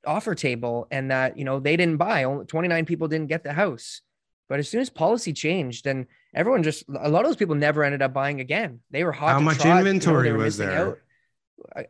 [0.06, 2.26] offer table, and that you know they didn't buy.
[2.26, 4.02] Only 29 people didn't get the house.
[4.48, 7.84] But as soon as policy changed, and everyone just a lot of those people never
[7.84, 8.82] ended up buying again.
[8.92, 9.30] They were hot.
[9.30, 10.90] How much trot, inventory you know, was there?
[10.90, 11.00] Out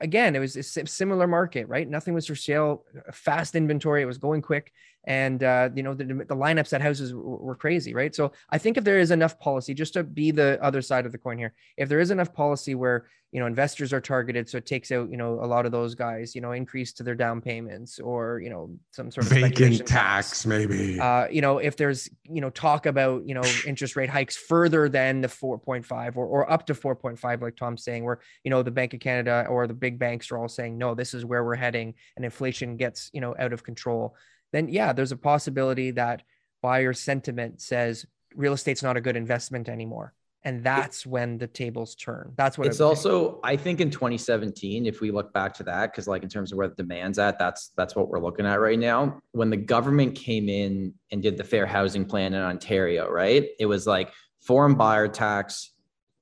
[0.02, 1.88] again, it was a similar market, right?
[1.88, 4.02] Nothing was for sale, fast inventory.
[4.02, 4.72] It was going quick.
[5.06, 8.14] And, uh, you know, the, the lineups at houses were crazy, right?
[8.14, 11.12] So I think if there is enough policy, just to be the other side of
[11.12, 14.58] the coin here, if there is enough policy where, you know, investors are targeted, so
[14.58, 17.16] it takes out, you know, a lot of those guys, you know, increase to their
[17.16, 21.00] down payments or, you know, some sort of vacant tax, maybe.
[21.00, 24.88] Uh, you know, if there's, you know, talk about, you know, interest rate hikes further
[24.88, 28.72] than the 4.5 or, or up to 4.5, like Tom's saying, where, you know, the
[28.72, 31.56] Bank of Canada or the big banks are all saying, no, this is where we're
[31.56, 34.16] heading and inflation gets, you know, out of control
[34.52, 36.24] then yeah, there's a possibility that
[36.62, 38.06] buyer sentiment says
[38.36, 40.14] real estate's not a good investment anymore.
[40.44, 42.34] And that's when the tables turn.
[42.38, 46.08] That's what it's also, I think in 2017, if we look back to that, because
[46.08, 48.78] like in terms of where the demand's at, that's that's what we're looking at right
[48.78, 49.20] now.
[49.32, 53.48] When the government came in and did the fair housing plan in Ontario, right?
[53.60, 55.72] It was like foreign buyer tax,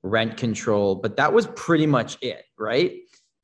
[0.02, 2.92] rent control, but that was pretty much it, right?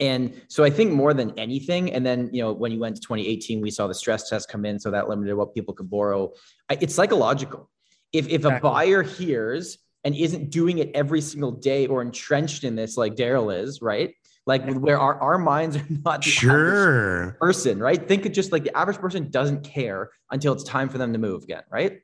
[0.01, 3.03] And so I think more than anything, and then you know when you went to
[3.03, 6.33] 2018, we saw the stress test come in, so that limited what people could borrow.
[6.71, 7.71] It's psychological.
[8.13, 8.57] If if exactly.
[8.57, 13.15] a buyer hears and isn't doing it every single day or entrenched in this like
[13.15, 14.15] Daryl is, right?
[14.47, 18.09] Like where our, our minds are not the sure person, right?
[18.09, 21.19] Think of just like the average person doesn't care until it's time for them to
[21.19, 22.01] move again, right?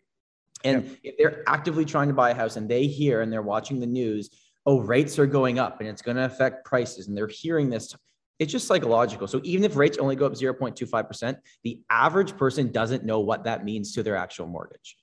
[0.64, 0.96] And yep.
[1.02, 3.86] if they're actively trying to buy a house and they hear and they're watching the
[3.86, 4.30] news
[4.66, 7.08] oh, rates are going up and it's going to affect prices.
[7.08, 7.94] And they're hearing this.
[8.38, 9.26] It's just psychological.
[9.26, 13.64] So even if rates only go up 0.25%, the average person doesn't know what that
[13.64, 14.96] means to their actual mortgage.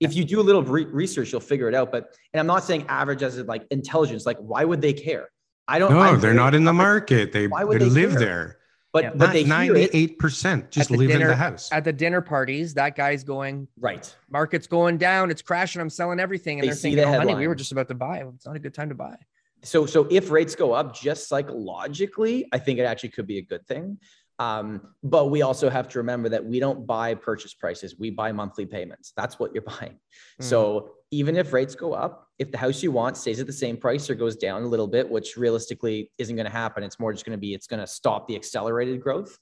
[0.00, 1.90] If you do a little re- research, you'll figure it out.
[1.90, 4.26] But and I'm not saying average as in like intelligence.
[4.26, 5.28] Like, why would they care?
[5.66, 5.92] I don't.
[5.92, 7.32] No, I they're not in the market.
[7.32, 8.18] They, Why they would they live care?
[8.20, 8.57] there.
[8.98, 9.10] But Yeah.
[9.14, 9.44] but they.
[9.44, 11.68] Ninety-eight percent just At the live in dinner- the house.
[11.70, 14.12] At the dinner parties, that guy's going, Right.
[14.28, 16.58] market's going down, it's crashing, I'm selling everything.
[16.58, 18.24] And They they're see thinking, the oh, honey, we were just about to buy.
[18.34, 19.16] It's not a good time to buy.
[19.62, 23.42] So so if rates go up, just psychologically, I think it actually could be a
[23.42, 23.98] good thing.
[24.40, 28.30] Um, but we also have to remember that we don't buy purchase prices; we buy
[28.32, 29.12] monthly payments.
[29.16, 29.98] That's what you're buying.
[30.40, 33.76] So even if rates go up, if the house you want stays at the same
[33.76, 37.12] price or goes down a little bit, which realistically isn't going to happen, it's more
[37.12, 39.38] just going to be it's going to stop the accelerated growth.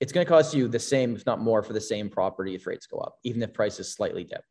[0.00, 2.66] It's going to cost you the same, if not more, for the same property if
[2.66, 4.42] rates go up, even if prices slightly dip.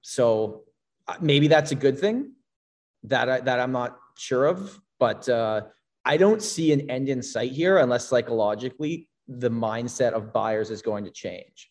[0.00, 0.64] So
[1.06, 2.32] uh, maybe that's a good thing
[3.04, 5.62] that I, that I'm not sure of, but uh,
[6.04, 10.82] I don't see an end in sight here unless psychologically the mindset of buyers is
[10.82, 11.70] going to change.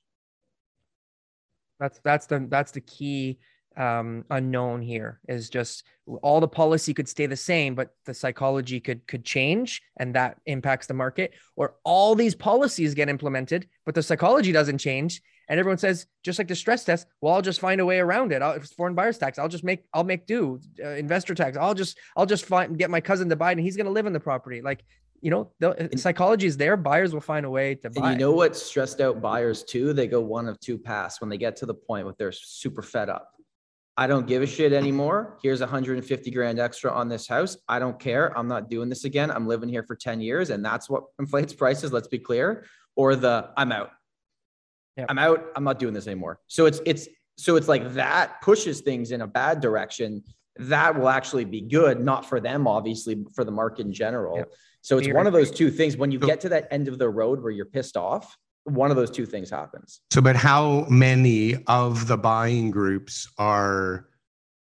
[1.79, 3.39] That's that's the that's the key
[3.79, 5.83] um, unknown here is just
[6.21, 10.37] all the policy could stay the same, but the psychology could could change, and that
[10.45, 11.33] impacts the market.
[11.55, 16.37] Or all these policies get implemented, but the psychology doesn't change, and everyone says just
[16.39, 17.07] like the stress test.
[17.21, 18.41] Well, I'll just find a way around it.
[18.41, 21.57] I'll, if it's foreign buyers tax, I'll just make I'll make do uh, investor tax.
[21.57, 23.93] I'll just I'll just find get my cousin to buy it, and he's going to
[23.93, 24.61] live in the property.
[24.61, 24.83] Like
[25.21, 26.77] you know, the psychology is there.
[26.77, 28.11] Buyers will find a way to buy.
[28.11, 29.93] And you know what stressed out buyers too?
[29.93, 32.81] They go one of two paths when they get to the point where they're super
[32.81, 33.33] fed up.
[33.99, 35.37] I don't give a shit anymore.
[35.43, 37.57] Here's 150 grand extra on this house.
[37.67, 38.35] I don't care.
[38.37, 39.29] I'm not doing this again.
[39.29, 41.91] I'm living here for 10 years and that's what inflates prices.
[41.91, 42.63] Let's be clear.
[42.95, 43.91] Or the I'm out.
[44.95, 45.07] Yep.
[45.09, 45.45] I'm out.
[45.53, 46.39] I'm not doing this anymore.
[46.47, 50.23] So it's it's so it's like that pushes things in a bad direction.
[50.59, 54.37] That will actually be good, not for them, obviously, for the market in general.
[54.37, 54.51] Yep.
[54.81, 55.97] So it's Fear one of those two things.
[55.97, 58.37] When you So- get to that end of the road where you're pissed off,
[58.69, 60.01] one of those two things happens.
[60.11, 64.07] So, but how many of the buying groups are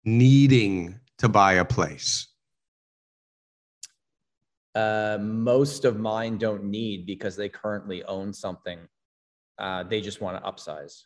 [0.03, 2.27] needing to buy a place?
[4.75, 8.79] Uh, most of mine don't need because they currently own something.
[9.59, 11.03] Uh, they just want to upsize.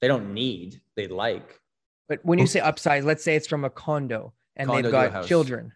[0.00, 1.58] They don't need, they like.
[2.08, 5.26] But when you say upsize, let's say it's from a condo and Condo they've got
[5.26, 5.72] children,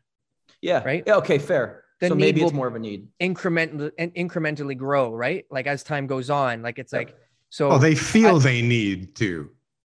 [0.60, 0.82] Yeah.
[0.84, 1.04] Right?
[1.06, 1.16] Yeah.
[1.16, 1.38] Okay.
[1.38, 1.83] Fair.
[2.00, 3.08] The so maybe it's more of a need.
[3.20, 5.44] incrementally and incrementally grow, right?
[5.50, 6.98] Like as time goes on, like it's Yep.
[7.06, 7.16] like
[7.50, 7.70] so.
[7.70, 9.50] Oh, they feel I- they need to.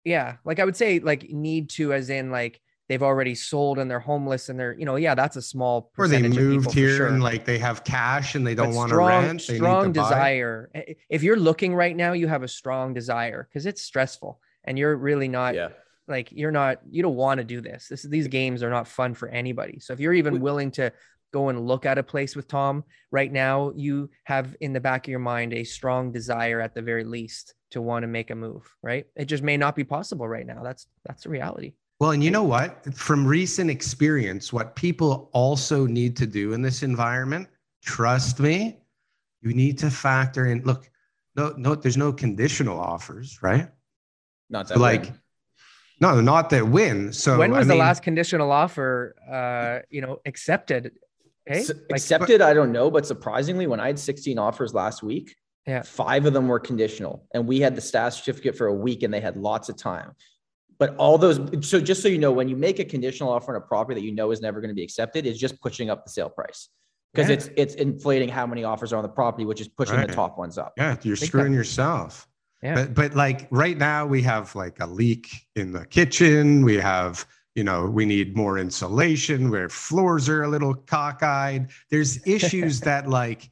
[0.05, 3.91] yeah, like I would say like need to, as in like they've already sold and
[3.91, 6.73] they're homeless and they're you know yeah that's a small Or they percentage of moved
[6.73, 7.07] here sure.
[7.09, 9.47] and like they have cash and they don't want to strong, rent.
[9.47, 10.09] They strong need to buy.
[10.09, 10.71] desire.
[10.75, 14.79] I- If you're looking right now, you have a strong desire because it's stressful and
[14.79, 15.69] you're really not Yeah.
[16.07, 17.89] like you're not you don't want to do this.
[17.89, 19.81] This these games are not fun for anybody.
[19.81, 20.93] So if you're even willing to
[21.33, 25.07] go and look at a place with Tom right now, you have in the back
[25.07, 28.35] of your mind a strong desire at the very least to want to make a
[28.35, 29.07] move, right?
[29.17, 30.63] It just may not be possible right now.
[30.63, 31.75] That's that's the reality.
[32.01, 32.95] Well, and you know what?
[32.95, 37.49] From recent experience, what people also need to do in this environment,
[37.85, 38.79] trust me,
[39.43, 40.63] you need to factor in.
[40.63, 40.89] Look,
[41.37, 43.69] no, no, there's no conditional offers, right?
[44.49, 45.13] Not So that like,
[46.01, 47.13] no, not that win.
[47.13, 50.93] So when was I the last conditional offer uh, you know, accepted?
[51.49, 55.03] Hey, S- like accepted, I don't know, but surprisingly, when I had 16 offers last
[55.03, 55.35] week,
[55.67, 55.83] Yeah.
[55.83, 59.13] five of them were conditional, and we had the staff certificate for a week, and
[59.13, 60.13] they had lots of time.
[60.79, 63.61] But all those, so just so you know, when you make a conditional offer on
[63.61, 66.05] a property that you know is never going to be accepted, it's just pushing up
[66.05, 66.69] the sale price
[67.13, 67.35] because Yeah.
[67.37, 70.07] it's it's inflating how many offers are on the property, which is pushing Right.
[70.09, 70.75] the top ones up.
[70.77, 72.29] yeah, you're screwing that- yourself.
[72.63, 72.75] Yeah.
[72.75, 76.65] But but like right now we have like a leak in the kitchen.
[76.65, 77.27] We have
[77.59, 79.51] you know we need more insulation.
[79.51, 81.69] Where floors are a little cockeyed.
[81.91, 83.51] There's issues that like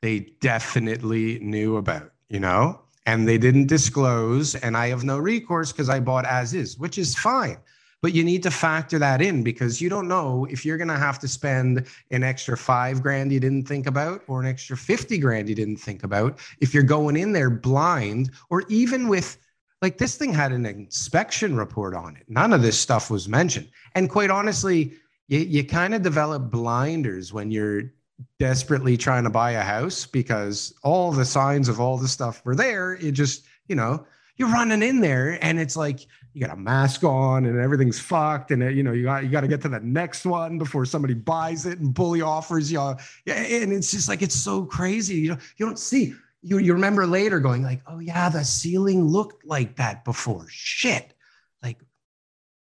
[0.00, 2.12] they definitely knew about.
[2.30, 2.80] You know.
[3.08, 6.98] And they didn't disclose, and I have no recourse because I bought as is, which
[6.98, 7.56] is fine.
[8.02, 10.98] But you need to factor that in because you don't know if you're going to
[10.98, 15.18] have to spend an extra five grand you didn't think about or an extra 50
[15.18, 19.38] grand you didn't think about if you're going in there blind or even with
[19.82, 22.24] like this thing had an inspection report on it.
[22.28, 23.68] None of this stuff was mentioned.
[23.94, 24.94] And quite honestly,
[25.28, 27.92] you, you kind of develop blinders when you're
[28.38, 32.54] desperately trying to buy a house because all the signs of all the stuff were
[32.54, 32.94] there.
[32.94, 37.04] It just, you know, you're running in there and it's like you got a mask
[37.04, 39.80] on and everything's fucked and you know you got you got to get to the
[39.80, 42.78] next one before somebody buys it and bully offers you
[43.26, 46.14] and it's just like it's so crazy you know you don't see
[46.46, 51.12] you you remember later going like oh yeah the ceiling looked like that before shit
[51.62, 51.78] like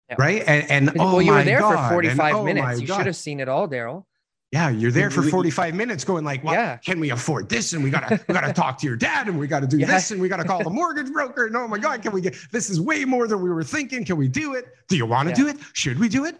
[0.09, 0.16] Yeah.
[0.19, 2.53] right and, and oh well, you my were there God, for and 45 oh my
[2.55, 2.81] minutes.
[2.81, 2.97] You God.
[2.97, 4.05] should have seen it all, Daryl.
[4.51, 6.79] Yeah, you're there for 45 minutes going like, well, Yeah.
[6.79, 7.75] can we afford this?
[7.75, 9.89] And we gotta we gotta talk to your dad and we gotta do Yeah.
[9.89, 11.47] this and we gotta call the mortgage broker.
[11.49, 14.07] And oh my God, can we get this is way more than we were thinking.
[14.07, 14.64] Can we do it?
[14.89, 15.43] Do you want to Yeah.
[15.43, 15.57] do it?
[15.75, 16.37] Should we do it?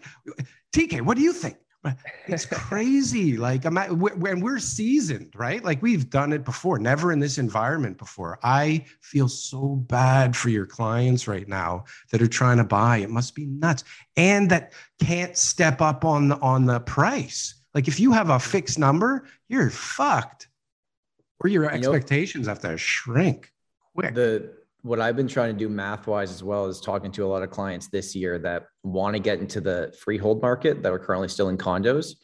[0.75, 1.57] TK, what do you think?
[2.27, 3.37] It's crazy.
[3.37, 5.63] Like, I'm at, when we're seasoned, right?
[5.63, 8.37] Like, we've done it before, never in this environment before.
[8.43, 12.97] I feel so bad for your clients right now that are trying to buy.
[12.97, 13.85] It must be nuts,
[14.17, 17.55] and that can't step up on the on the price.
[17.73, 20.49] Like, if you have a fixed number, you're fucked,
[21.39, 23.53] or your know- expectations have to shrink
[23.95, 24.15] quick.
[24.15, 27.27] the what I've been trying to do math wise as well is talking to a
[27.27, 30.99] lot of clients this year that want to get into the freehold market that are
[30.99, 32.15] currently still in condos.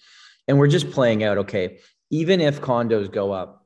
[0.47, 1.79] And we're just playing out, okay,
[2.11, 3.65] even if condos go up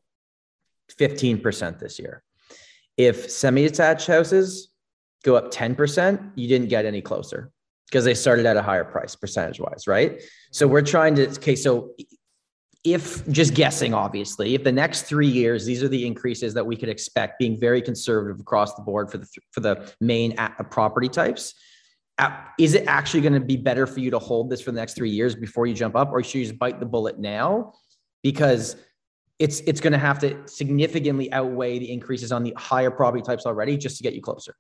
[0.98, 2.24] 15% this year,
[2.98, 4.70] if semi detached houses
[5.24, 7.52] go up 10%, you didn't get any closer
[7.86, 10.22] because they started at a higher price percentage wise, right?
[10.52, 11.94] So we're trying to, okay, so
[12.84, 16.76] if just guessing, obviously, if the next three years, these are the increases that we
[16.76, 21.10] could expect, being very conservative across the board for the for the main a- property
[21.10, 21.56] types.
[22.18, 24.80] uh, Is it actually going to be better for you to hold this for the
[24.80, 27.74] next three years before you jump up, or should you just bite the bullet now?
[28.24, 28.78] Because
[29.40, 33.46] it's it's going to have to significantly outweigh the increases on the higher property types
[33.46, 34.56] already, just to get you closer.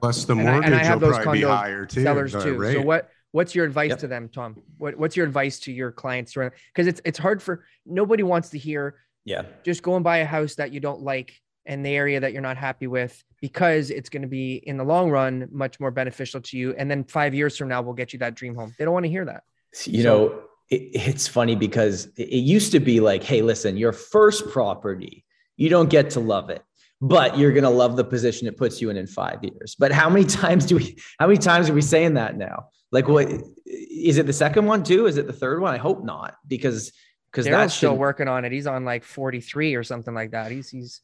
[0.00, 2.02] Plus, the And I- and I have will those probably be condo higher too.
[2.02, 2.72] sellers the too.
[2.72, 3.98] So what what's your advice Yep.
[3.98, 4.62] to them, Tom?
[4.78, 6.34] What what's your advice to your clients?
[6.34, 9.42] Because it's it's hard for nobody wants to hear Yeah.
[9.64, 11.32] just go and buy a house that you don't like
[11.66, 14.84] and the area that you're not happy with because it's going to be in the
[14.84, 16.74] long run much more beneficial to you.
[16.78, 18.72] And then five years from now, we'll get you that dream home.
[18.78, 19.42] They don't want to hear that.
[19.84, 23.92] You So- know, it, it's funny because it used to be like, hey, listen, your
[23.92, 25.24] first property,
[25.56, 26.62] you don't get to love it,
[27.08, 29.76] but you're gonna love the position it puts you in in five years.
[29.78, 30.96] But how many times do we?
[31.18, 32.68] How many times are we saying that now?
[32.90, 33.28] Like, what
[33.66, 34.26] is it?
[34.26, 35.06] The second one too?
[35.06, 35.74] Is it the third one?
[35.74, 36.92] I hope not, because
[37.30, 38.52] because Daryl's that's still working on it.
[38.52, 40.50] He's on like 43 or something like that.
[40.50, 41.02] He's he's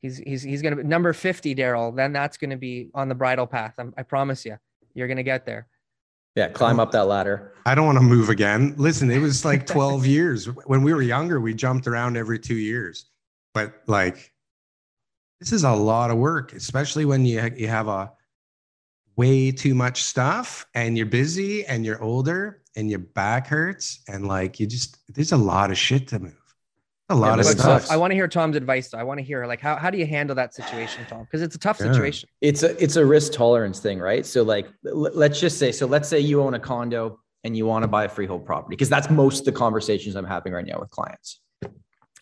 [0.00, 1.94] he's he's he's gonna be number 50, Daryl.
[1.94, 3.74] Then that's gonna be on the Bridle Path.
[3.78, 4.56] I'm, I promise you,
[4.94, 5.66] you're gonna get there.
[6.34, 7.54] Yeah, climb up that ladder.
[7.64, 8.74] I don't want to move again.
[8.76, 10.46] Listen, it was like 12 years.
[10.66, 13.06] When we were younger, we jumped around every two years.
[13.54, 14.32] But like,
[15.40, 18.12] this is a lot of work, especially when you, you have a
[19.16, 24.00] way too much stuff and you're busy and you're older and your back hurts.
[24.08, 26.36] And like, you just, there's a lot of shit to move.
[27.08, 27.86] A lot of but But stuff.
[27.86, 28.88] so I want to hear Tom's advice.
[28.88, 28.98] Though.
[28.98, 31.20] I want to hear like how how do you handle that situation, Tom?
[31.22, 31.86] Because it's a tough Yeah.
[31.92, 32.28] situation.
[32.40, 34.26] it's a it's a risk tolerance thing, right?
[34.26, 37.64] So like l- let's just say so let's say you own a condo and you
[37.64, 40.66] want to buy a freehold property because that's most of the conversations I'm having right
[40.66, 41.40] now with clients.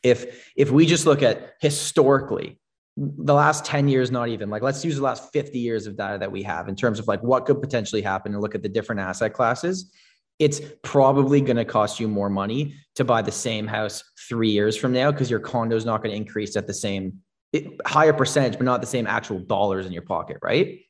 [0.03, 2.61] If if we just look at historically
[2.97, 4.51] the last 10 years not even.
[4.51, 7.09] Like let's use the last 50 years of data that we have in terms of
[7.09, 9.93] like what could potentially happen and look at the different asset classes.
[10.39, 14.77] It's probably going to cost you more money to buy the same house 3 years
[14.77, 17.21] from now because your condo is not going to increase at the same
[17.53, 20.81] it, higher percentage, but not the same actual dollars in your pocket, right?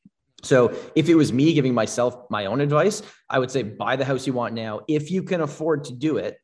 [0.42, 4.04] So if it was me giving myself my own advice, I would say buy the
[4.04, 4.80] house you want now.
[4.88, 6.38] If you can afford to do it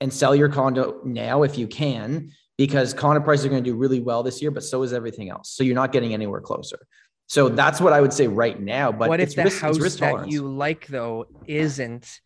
[0.00, 2.30] and sell your condo now if you can,
[2.66, 5.30] because condo prices are going to do really well this year, but so is everything
[5.30, 5.50] else.
[5.50, 6.86] So you're not getting anywhere closer.
[7.26, 8.92] So that's what I would say right now.
[8.92, 12.20] But what if it's the risk, house risk that you like though isn't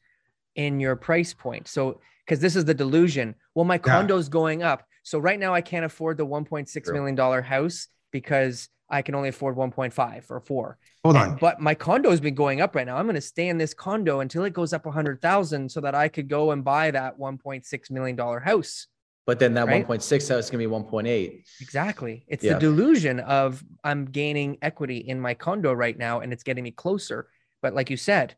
[0.55, 1.69] in your price point?
[1.69, 3.35] So because this is the delusion.
[3.55, 4.85] Well, my condo's going up.
[5.05, 9.31] So right now I can't afford the 1.6 million dollar house because I can only
[9.31, 10.77] afford 1.5 or four.
[11.03, 11.37] Hold on.
[11.37, 12.99] But my condo has been going up right now.
[12.99, 15.81] I'm going to stay in this condo until it goes up a hundred thousand so
[15.81, 18.87] that I could go and buy that 1.6 million dollar house.
[19.27, 19.87] But then that right?
[19.87, 21.43] 1.6 house is going to be 1.8.
[21.61, 22.25] Exactly.
[22.29, 22.55] It's Yeah.
[22.55, 26.71] the delusion of I'm gaining equity in my condo right now and it's getting me
[26.71, 27.29] closer.
[27.61, 28.37] But like you said,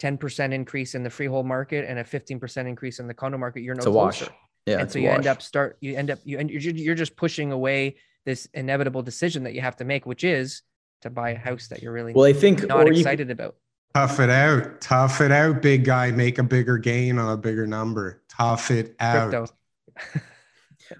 [0.00, 3.74] 10% increase in the freehold market and a 15% increase in the condo market, you're
[3.74, 4.18] no It's a wash.
[4.18, 4.32] closer.
[4.66, 4.74] Yeah.
[4.74, 6.94] and it's so a you end up start you end up you end you're, you're
[6.94, 10.62] just pushing away this inevitable decision that you have to make, which is
[11.00, 13.56] to buy a house that you're really Well, I think not or you- excited about.
[13.94, 14.80] Tough it out.
[14.80, 16.12] Tough it out, big guy.
[16.12, 18.22] Make a bigger gain on a bigger number.
[18.30, 19.30] Tough it out.
[19.30, 19.52] Crypto.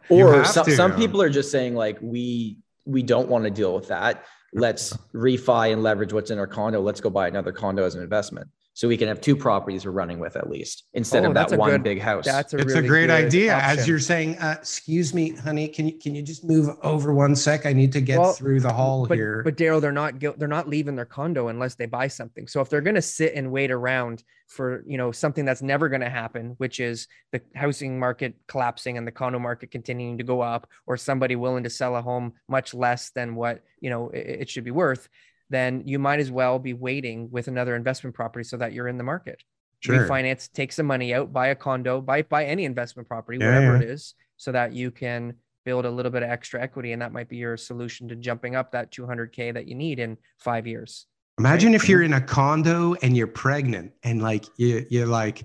[0.09, 0.75] Or some, to.
[0.75, 4.25] some people are just saying like we we don't want to deal with that.
[4.55, 6.81] Let's refi and leverage what's in our condo.
[6.81, 9.93] Let's go buy another condo as an investment so we can have two properties we're
[9.93, 12.67] running with at least instead Oh, of that one good- big house That's a it's
[12.67, 13.55] really a great good idea.
[13.55, 17.37] As you're saying, uh, excuse me, honey, can you can you just move over one
[17.37, 17.67] sec?
[17.67, 19.43] I need to get Well, through the hall but, here.
[19.45, 22.47] But Daryl, they're not they're not leaving their condo unless they buy something.
[22.49, 25.89] So if they're going to sit and wait around for you know something that's never
[25.89, 30.25] going to happen, which is the housing market collapsing and the condo market continuing to
[30.25, 34.09] go up, or somebody willing to sell a home much less than what you know
[34.11, 35.09] it, it should be worth,
[35.53, 38.99] then you might as well be waiting with another investment property so that you're in
[38.99, 39.43] the market.
[39.81, 40.07] Sure.
[40.07, 43.77] refinance, take some money out, buy a condo, buy buy any investment property, Yeah, whatever
[43.77, 43.83] yeah.
[43.83, 45.35] it is, so that you can
[45.65, 48.55] build a little bit of extra equity, and that might be your solution to jumping
[48.55, 51.07] up that 200k that you need in five years.
[51.39, 55.45] Imagine if you're in a condo and you're pregnant and like you, you're like,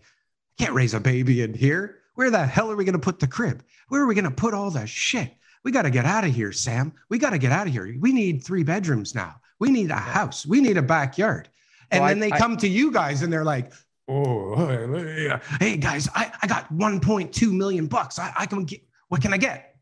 [0.60, 1.99] can't raise a baby in here.
[2.16, 3.64] Where the hell are we going to put the crib?
[3.89, 5.32] Where are we going to put all the shit?
[5.64, 6.93] We got to get out of here, Sam.
[7.10, 7.95] We got to get out of here.
[7.99, 9.36] We need three bedrooms now.
[9.60, 10.45] We need a house.
[10.45, 11.49] We need a backyard.
[11.91, 13.72] And Well, I- then they I- come to you guys and they're like,
[14.08, 14.55] oh,
[15.60, 18.20] hey guys, I, I got 1.2 million bucks.
[18.20, 19.76] I, I can get, what can I get?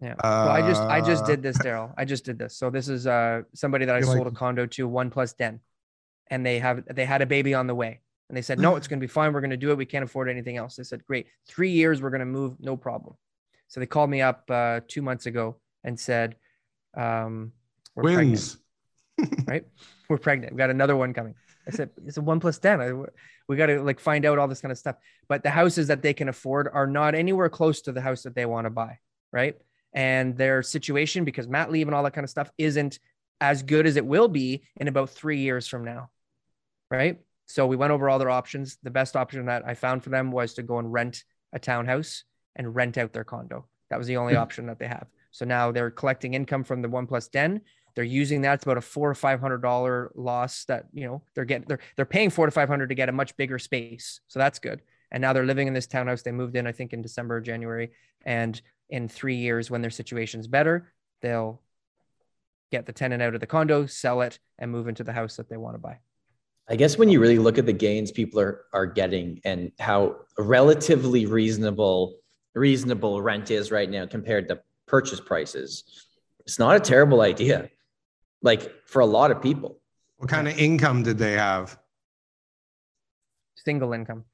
[0.00, 0.14] Yeah.
[0.22, 1.94] well, I just I just Uh, did this, Daryl.
[1.96, 2.56] I just did this.
[2.56, 5.60] So this is uh somebody that I sold like- a condo to, one plus den,
[6.30, 8.86] and they have they had a baby on the way, and they said, no, it's
[8.88, 9.32] gonna be fine.
[9.32, 9.76] We're gonna do it.
[9.78, 10.76] We can't afford anything else.
[10.76, 13.14] They said, great, three years, we're gonna move, no problem.
[13.68, 16.36] So they called me up uh, two months ago and said,
[16.96, 17.52] um,
[17.94, 18.58] we're Wins.
[19.46, 19.64] Right?
[20.08, 20.52] We're pregnant.
[20.52, 21.34] We got another one coming.
[21.66, 22.80] I said, it's a one plus den.
[22.80, 22.92] I,
[23.48, 24.96] we got to like find out all this kind of stuff.
[25.28, 28.34] But the houses that they can afford are not anywhere close to the house that
[28.34, 28.98] they want to buy,
[29.32, 29.56] right?
[29.92, 32.98] And their situation, because mat leave and all that kind of stuff, isn't
[33.40, 36.10] as good as it will be in about three years from now,
[36.90, 37.20] right?
[37.46, 38.78] So we went over all their options.
[38.82, 42.24] The best option that I found for them was to go and rent a townhouse
[42.56, 43.66] and rent out their condo.
[43.90, 44.40] That was the only hmm.
[44.40, 45.06] option that they have.
[45.30, 47.60] So now they're collecting income from the one plus den.
[47.94, 48.54] They're using that.
[48.54, 51.66] It's about a four or five hundred dollar loss that you know they're getting.
[51.68, 54.20] They're they're paying four to five hundred to get a much bigger space.
[54.28, 54.82] So that's good.
[55.10, 56.22] And now they're living in this townhouse.
[56.22, 57.90] They moved in, I think, in December or January.
[58.24, 60.92] And in three years, when their situation's better,
[61.22, 61.60] they'll
[62.72, 65.48] get the tenant out of the condo, sell it, and move into the house that
[65.48, 65.98] they want to buy.
[66.68, 70.16] I guess when you really look at the gains people are are getting and how
[70.38, 72.16] relatively reasonable
[72.54, 75.84] reasonable rent is right now compared to purchase prices,
[76.40, 77.70] it's not a terrible idea.
[78.44, 79.80] Like for a lot of people.
[80.18, 81.76] What kind of income did they have?
[83.56, 84.24] Single income.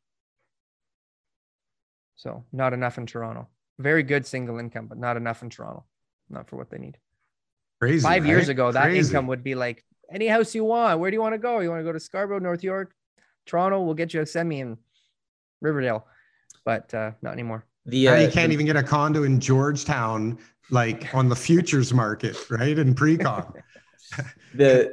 [2.17, 3.49] So not enough in Toronto.
[3.79, 5.85] Very good single income, but not enough in Toronto.
[6.29, 6.99] Not for what they need.
[7.81, 8.03] Crazy.
[8.03, 9.09] Five years ago, that Crazy.
[9.09, 11.01] income would be like any house you want.
[11.01, 11.61] Where do you want to go?
[11.61, 12.93] You want to go to Scarborough, North York,
[13.47, 13.81] Toronto?
[13.81, 14.77] We'll get you a semi in
[15.63, 16.07] Riverdale,
[16.65, 17.65] but uh, not anymore.
[17.87, 20.39] The Now uh, you can't the- even get a condo in Georgetown,
[20.71, 22.77] like on the futures market, right?
[22.79, 23.55] In pre-con.
[24.55, 24.93] the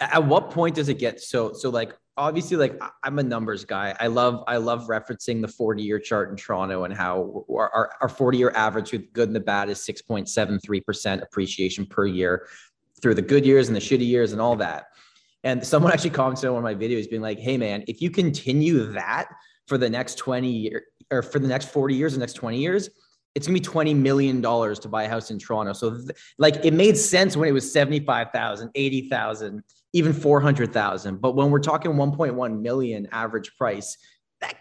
[0.00, 3.94] at what point does it get so so like obviously like i'm a numbers guy.
[3.98, 7.90] I love i love referencing the 40 year chart in toronto and how our, our-
[8.02, 12.46] our 40 year average with good and the bad is 6.73% appreciation per year
[13.00, 14.86] through the good years and the shitty years and all that.
[15.42, 18.10] And someone actually commented on one of my videos being like hey man if you
[18.10, 19.28] continue that
[19.66, 22.90] for the next 20 year or for the next 40 years the next 20 years
[23.34, 26.64] it's gonna be 20 million dollars to buy a house in toronto so th- like
[26.64, 29.62] it made sense when it was 75,000, 80,000,
[29.92, 31.20] even 400,000.
[31.20, 33.96] But when we're talking 1.1 million average price,
[34.40, 34.54] that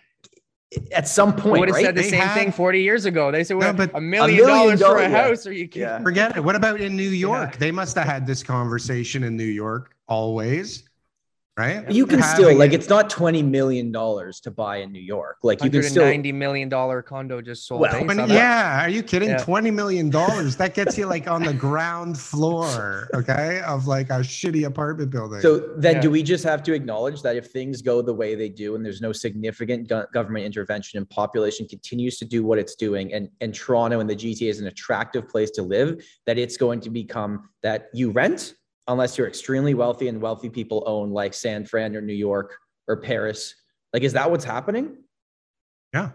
[0.91, 1.85] at some I point, would have right?
[1.85, 3.31] said the They same have- thing 40 years ago.
[3.31, 5.27] They said, No, well, but a million million dollars for dollars, a yeah.
[5.27, 5.47] house.
[5.47, 5.87] Are you kidding?
[5.87, 6.01] Yeah.
[6.01, 6.43] Forget it.
[6.43, 7.51] What about in New York?
[7.53, 7.57] Yeah.
[7.59, 10.89] They must have had this conversation in New York always,
[11.57, 11.89] right?
[11.91, 15.37] you can Having still like it's not 20 million dollars to buy in New York.
[15.43, 17.81] Like you can still ninety million dollar condo just sold.
[17.81, 17.99] Well?
[18.01, 18.29] You that?
[18.29, 19.29] yeah, are you kidding?
[19.29, 19.37] Yeah.
[19.37, 20.55] Twenty million dollars.
[20.57, 25.41] That gets you like on the ground floor, okay, of like a shitty apartment building.
[25.41, 26.01] So then, Yeah.
[26.01, 28.85] do we just have to acknowledge that if things go the way they do, and
[28.85, 33.29] there's no significant go- government intervention, and population continues to do what it's doing, and
[33.41, 36.89] and Toronto and the GTA is an attractive place to live, that it's going to
[36.89, 38.55] become that you rent
[38.87, 42.57] unless you're extremely wealthy and wealthy people own like San Fran or New York
[42.87, 43.55] or Paris.
[43.93, 44.97] Like, is that what's happening?
[45.93, 46.09] yeah,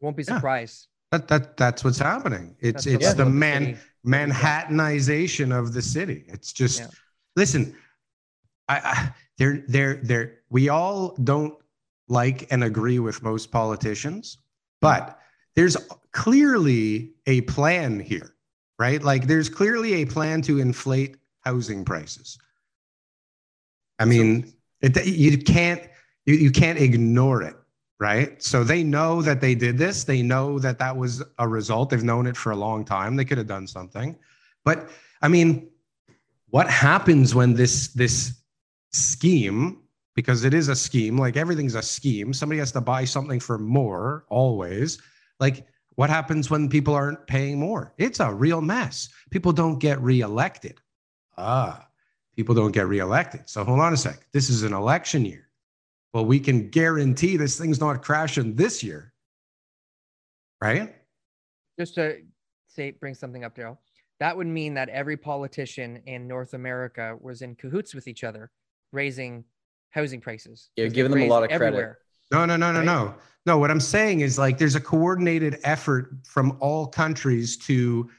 [0.00, 0.36] Won't be Yeah.
[0.36, 0.86] surprised.
[1.12, 2.56] that that that's what's happening.
[2.60, 3.78] It's That's it's the level of man city.
[4.04, 6.24] Manhattanization of the city.
[6.28, 6.88] It's just Yeah.
[7.36, 7.76] listen.
[8.68, 11.54] I, I they're they're they're we all don't
[12.08, 14.38] like and agree with most politicians,
[14.80, 15.18] but
[15.54, 15.76] there's
[16.12, 18.34] clearly a plan here,
[18.78, 19.02] right?
[19.02, 21.16] Like there's clearly a plan to inflate
[21.46, 22.38] housing prices.
[23.98, 25.80] I mean, it, you can't
[26.26, 27.54] you, you can't ignore it,
[27.98, 28.42] right?
[28.42, 30.04] So they know that they did this.
[30.04, 31.90] They know that that was a result.
[31.90, 33.16] They've known it for a long time.
[33.16, 34.16] They could have done something,
[34.64, 34.90] but
[35.22, 35.70] I mean,
[36.50, 38.42] what happens when this this
[38.92, 39.82] scheme
[40.14, 43.58] because it is a scheme like everything's a scheme somebody has to buy something for
[43.58, 44.98] more always
[45.38, 45.66] like
[45.96, 50.80] what happens when people aren't paying more it's a real mess people don't get reelected
[51.38, 51.86] ah
[52.34, 55.48] people don't get reelected so hold on a sec this is an election year
[56.14, 59.12] well we can guarantee this thing's not crashing this year
[60.62, 60.94] right
[61.78, 62.22] Just to
[62.68, 63.76] say, bring something up, Daryl.
[64.20, 68.50] That would mean that every politician in North America was in cahoots with each other,
[68.92, 69.44] raising
[69.90, 70.70] housing prices.
[70.76, 71.96] You're 'Cause giving them a lot of credit.
[72.32, 72.84] No, no, no, no, Right?
[72.86, 73.14] no.
[73.44, 78.10] No, what I'm saying is like there's a coordinated effort from all countries to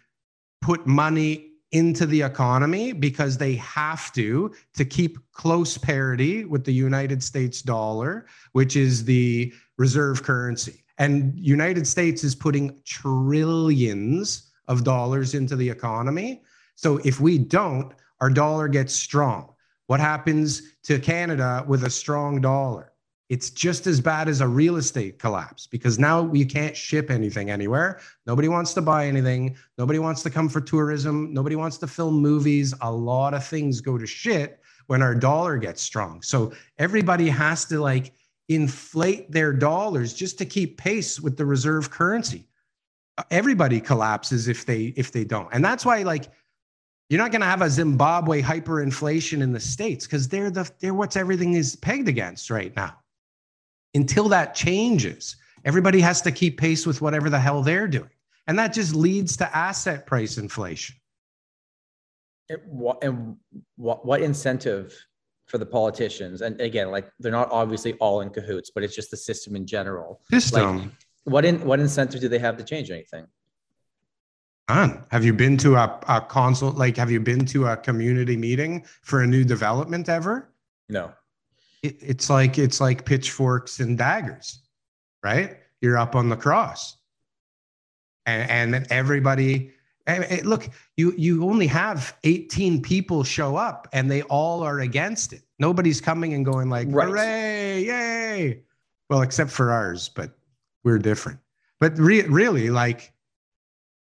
[0.61, 6.74] put money into the economy because they have to to keep close parity with the
[6.74, 10.84] United States dollar, which is the reserve currency.
[10.97, 16.41] And United States is putting trillions of dollars into the economy.
[16.76, 19.53] So if we don't, our dollar gets strong.
[19.88, 22.91] What happens to Canada with a strong dollar?
[23.30, 27.49] It's just as bad as a real estate collapse because now you can't ship anything
[27.49, 27.99] anywhere.
[28.25, 29.57] Nobody wants to buy anything.
[29.78, 31.34] Nobody wants to come for tourism.
[31.34, 32.73] Nobody wants to film movies.
[32.82, 36.21] A lot of things go to shit when our dollar gets strong.
[36.21, 38.13] So everybody has to like
[38.47, 42.47] inflate their dollars just to keep pace with the reserve currency.
[43.30, 45.49] Everybody collapses if they if they don't.
[45.51, 46.32] And that's why like
[47.09, 50.93] you're not going to have a Zimbabwe hyperinflation in the states because they're the they're
[50.93, 52.97] what's everything is pegged against right now.
[53.93, 55.35] Until that changes,
[55.65, 58.09] everybody has to keep pace with whatever the hell they're doing,
[58.47, 60.95] and that just leads to asset price inflation.
[62.49, 63.38] And what, and
[63.75, 64.93] what, what incentive
[65.47, 66.41] for the politicians?
[66.41, 69.65] And again, like they're not obviously all in cahoots, but it's just the system in
[69.65, 70.21] general.
[70.29, 70.95] System.
[71.23, 73.27] What in what incentive do they have to change anything?
[74.69, 75.03] None.
[75.11, 76.75] Have you been to a, a consult?
[76.75, 80.53] Like, have you been to a community meeting for a new development ever?
[80.89, 81.11] No.
[81.84, 84.59] It, it's like it's like pitchforks and daggers,
[85.23, 85.57] right?
[85.82, 86.97] You're up on the cross,
[88.25, 89.71] and and then everybody.
[90.07, 94.80] and it- look, you you only have 18 people show up, and they all are
[94.80, 95.41] against it.
[95.59, 97.07] Nobody's coming and going like, Right.
[97.07, 98.63] "Hooray, yay!"
[99.09, 100.32] Well, except for ours, but
[100.84, 101.39] we're different.
[101.80, 103.13] But re- really, like,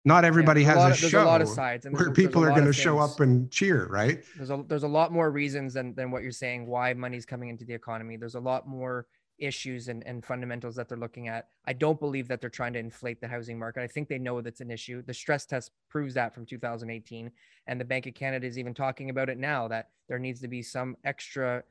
[0.05, 2.13] not everybody Yeah, has lot a, show There's a lot of sides, and where a-
[2.13, 4.23] people are going to show up and cheer, right?
[4.37, 7.49] there's a there's a lot more reasons than than what you're saying why money's coming
[7.49, 8.15] into the economy.
[8.15, 11.49] There's a lot more issues and, and fundamentals that they're looking at.
[11.65, 13.83] I don't believe that they're trying to inflate the housing market.
[13.83, 15.01] I think they know that's an issue.
[15.01, 17.29] The stress test proves that from 2018.
[17.67, 20.47] And the Bank of Canada is even talking about it now that there needs to
[20.47, 21.63] be some extra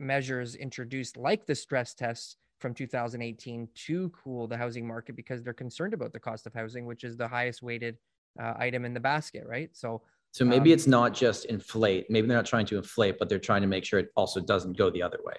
[0.00, 5.52] measures introduced, like the stress tests from 2018, to cool the housing market because they're
[5.52, 7.98] concerned about the cost of housing, which is the highest weighted
[8.40, 9.68] uh, item in the basket, right?
[9.76, 12.06] So So maybe Um, it's not just inflate.
[12.08, 14.78] Maybe they're not trying to inflate, but they're trying to make sure it also doesn't
[14.78, 15.34] go the other way.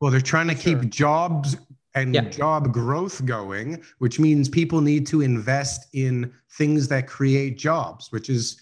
[0.00, 0.78] Well, they're trying to Sure.
[0.78, 1.56] keep jobs
[1.94, 2.28] and Yeah.
[2.28, 8.28] job growth going, which means people need to invest in things that create jobs, which
[8.28, 8.60] is,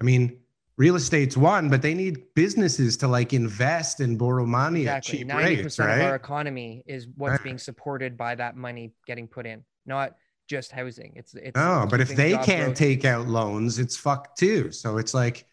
[0.00, 0.40] I mean,
[0.78, 5.18] real estate's one, but they need businesses to like invest and borrow money exactly at
[5.18, 7.42] cheap 90% rates, of our economy is what's Right.
[7.42, 10.14] being supported by that money getting put in not
[10.48, 12.76] just housing it's it's Oh, but if they can't growth.
[12.78, 14.70] take out loans, it's fucked too.
[14.72, 15.44] So it's like,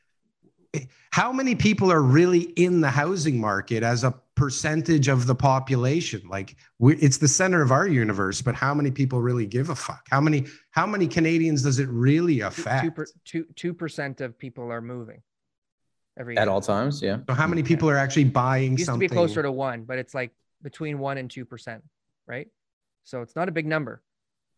[1.12, 6.22] how many people are really in the housing market as a percentage of the population?
[6.30, 9.76] Like, we, it's the center of our universe, but how many people really give a
[9.76, 10.08] fuck?
[10.10, 12.84] How many how many Canadians does it really affect?
[12.84, 15.22] two per- two two percent of people are moving
[16.18, 16.52] every At year.
[16.52, 17.18] all times, yeah.
[17.28, 19.08] so how many people are actually buying It used something?
[19.08, 21.84] to be closer to one but it's like between one and two percent
[22.28, 22.48] right
[23.04, 24.02] so it's not a big number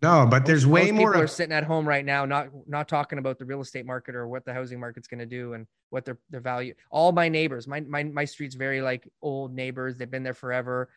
[0.01, 1.11] no, but there's Most- way most more.
[1.11, 4.15] people are sitting at home right now not not talking about the real estate market
[4.15, 7.29] or what the housing market's going to do and what their their value all my
[7.29, 10.89] neighbors my, my my street's very like old neighbors they've been there forever.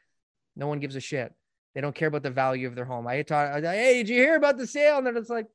[0.57, 1.33] No one gives a shit.
[1.75, 3.07] They don't care about the value of their home.
[3.07, 4.99] I thought hey did you hear about the sale?
[4.99, 5.47] And then it's like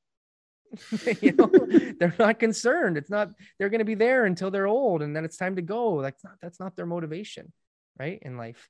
[1.22, 1.52] you know
[2.00, 2.98] they're not concerned.
[2.98, 3.30] It's not
[3.60, 6.02] they're going to be there until they're old and then it's time to go.
[6.02, 7.52] That's not that's not their motivation
[8.00, 8.70] right in life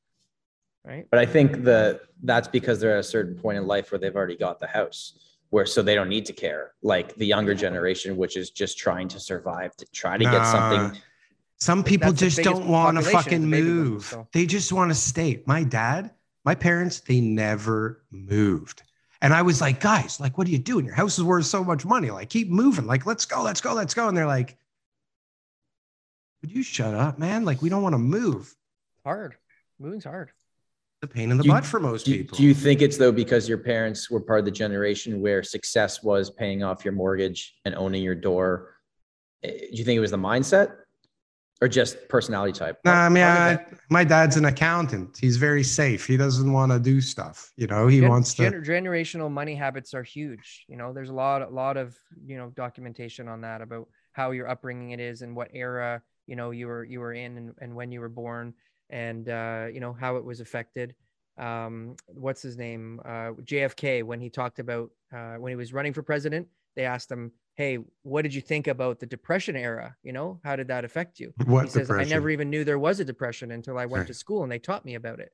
[0.85, 3.99] right But I think the that's because they're at a certain point in life where
[3.99, 6.73] they've already got the house, where so they don't need to care.
[6.81, 10.99] Like the younger generation, which is just trying to survive to try to get something.
[11.57, 14.05] Some people that's just don't want to fucking the baby boomers, move.
[14.05, 14.27] so.
[14.33, 15.41] They just want to stay.
[15.45, 16.11] My dad,
[16.43, 18.83] my parents, they never moved.
[19.21, 20.85] And I was like, guys, like, what are you doing?
[20.85, 22.11] Your house is worth so much money.
[22.11, 22.85] Like, keep moving.
[22.85, 24.07] Like, let's go, let's go, let's go.
[24.07, 24.57] And they're like,
[26.41, 27.45] would you shut up, man?
[27.45, 28.53] Like, we don't want to move.
[29.03, 29.35] hard
[29.79, 30.31] moving's hard
[31.07, 32.35] The pain in the Do you- butt for most Do, people.
[32.37, 36.01] do you think it's though because your parents were part of the generation where success
[36.01, 38.77] was paying off your mortgage and owning your door?
[39.43, 40.77] Eh, Do you think it was the mindset
[41.61, 42.79] or just personality type?
[42.83, 45.15] Nah, I mean, I, my dad's an accountant.
[45.21, 46.07] He's very safe.
[46.07, 47.51] He doesn't want to do stuff.
[47.55, 48.49] You know, he Gen- wants to.
[48.51, 51.95] generational money habits are huge you know there's a lot a lot of
[52.25, 56.35] you know documentation on that about how your upbringing it is and what era you
[56.35, 58.53] know you were you were in and, and when you were born
[58.89, 60.95] and uh you know how it was affected.
[61.37, 63.01] Um what's his name?
[63.03, 67.09] Uh jfk when he talked about uh when he was running for president they asked
[67.11, 69.95] him hey what did you think about the depression era?
[70.03, 71.33] You know how did that affect you?
[71.45, 74.07] What he says i never even knew there was a depression until i went Right.
[74.07, 75.31] to school and they taught me about it.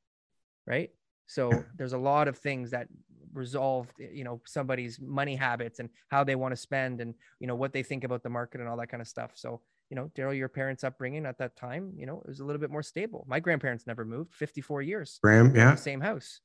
[0.68, 0.92] Right?
[1.28, 2.88] So there's a lot of things that
[3.34, 7.56] resolved, you know, somebody's money habits and how they want to spend and, you know,
[7.56, 9.32] what they think about the market and all that kind of stuff.
[9.36, 9.62] So,
[9.92, 12.62] you know, Daryl, your parents' upbringing at that time, you know, it was a little
[12.62, 13.26] bit more stable.
[13.28, 15.20] My grandparents never moved 54 years.
[15.22, 15.76] Graham, yeah.
[15.76, 16.40] Same house,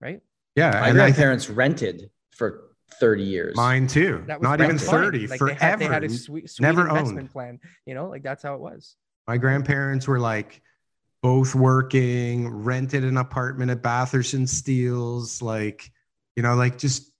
[0.00, 0.20] right?
[0.54, 0.70] Yeah.
[0.70, 3.56] My and I think grandparents rented for 30 years.
[3.56, 4.22] mine too.
[4.28, 5.58] That was Not even 30, Like forever.
[5.58, 7.32] They had, they had a sweet, sweet never investment owned.
[7.32, 8.94] plan, you know, like that's how it was.
[9.26, 10.62] My grandparents were like
[11.22, 15.90] both working, rented an apartment at Bathurst and Steeles, like,
[16.36, 17.11] you know, like just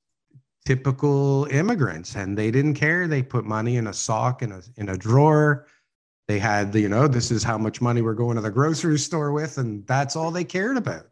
[0.65, 2.15] typical immigrants.
[2.17, 3.07] And they didn't care.
[3.09, 5.67] They put money in a sock in a in a drawer.
[6.29, 9.33] They had, you know, this is how much money we're going to the grocery store
[9.33, 11.07] with, and that's all they cared about.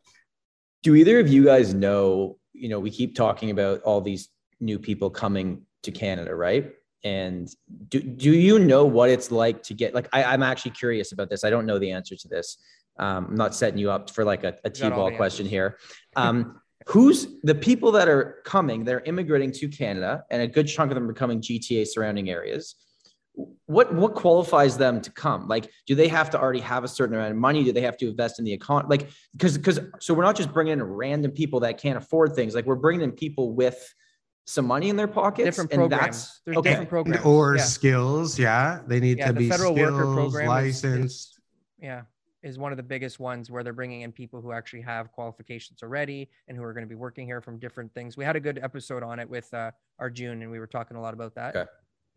[0.82, 4.28] Do either of you guys know, you know, we keep talking about all these
[4.60, 6.72] new people coming to Canada, right?
[7.02, 7.48] And
[7.88, 11.28] do, do you know what it's like to get like I, I'm actually curious about
[11.28, 11.44] this.
[11.44, 12.58] I don't know the answer to this.
[12.98, 15.46] Um, I'm not setting you up for like a, a You got all T-ball question
[15.46, 15.50] answers.
[15.50, 15.78] here.
[16.16, 20.90] Um, who's the people that are coming, they're immigrating to Canada, and a good chunk
[20.90, 22.74] of them are coming GTA surrounding areas.
[23.66, 25.46] What what qualifies them to come?
[25.48, 27.62] Like, do they have to already have a certain amount of money?
[27.64, 28.88] Do they have to invest in the economy?
[28.90, 32.54] Like, because because so we're not just bringing in random people that can't afford things.
[32.54, 33.94] Like, we're bringing in people with
[34.46, 35.44] some money in their pockets.
[35.46, 36.00] Different and programs.
[36.02, 36.70] that's- There's okay.
[36.70, 37.24] different programs.
[37.24, 37.62] Or yeah.
[37.62, 38.80] skills, yeah.
[38.86, 41.28] They need Yeah, to the be federal skills, worker program is- licensed.
[41.28, 41.40] is-
[41.80, 42.02] yeah
[42.42, 45.82] is one of the biggest ones where they're bringing in people who actually have qualifications
[45.82, 48.40] already and who are going to be working here from different things we had a
[48.40, 51.54] good episode on it with uh, Arjun and we were talking a lot about that
[51.56, 51.70] Okay.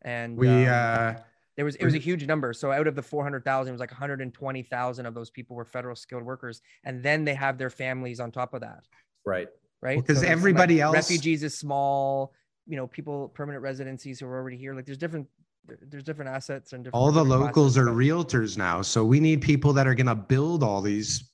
[0.04, 1.14] and we um, uh
[1.56, 3.92] there was it was a huge number so out of the 400000 it was like
[3.92, 8.32] 120000 of those people were federal skilled workers and then they have their families on
[8.32, 8.84] top of that
[9.26, 9.48] right.
[9.82, 9.98] right?
[9.98, 12.34] Well, 'cause there's, everybody else- refugees is small,
[12.66, 14.74] you know, people permanent residencies who are already here.
[14.74, 18.82] Like there's different there- there's different assets and different all the locals are realtors now.
[18.82, 21.32] So we need people that are gonna build all these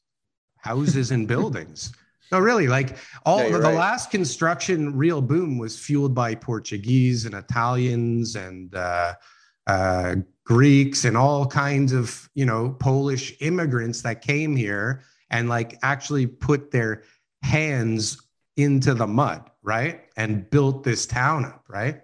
[0.57, 1.91] houses and buildings.
[2.31, 3.75] No, really, like all Yeah, the, you're the right.
[3.77, 9.13] last construction real boom was fueled by Portuguese and Italians and uh,
[9.65, 10.15] uh,
[10.45, 15.01] Greeks and all kinds of you know Polish immigrants that came here
[15.31, 17.03] and like actually put their
[17.41, 18.21] hands
[18.57, 22.01] into the mud, right, and built this town up, right.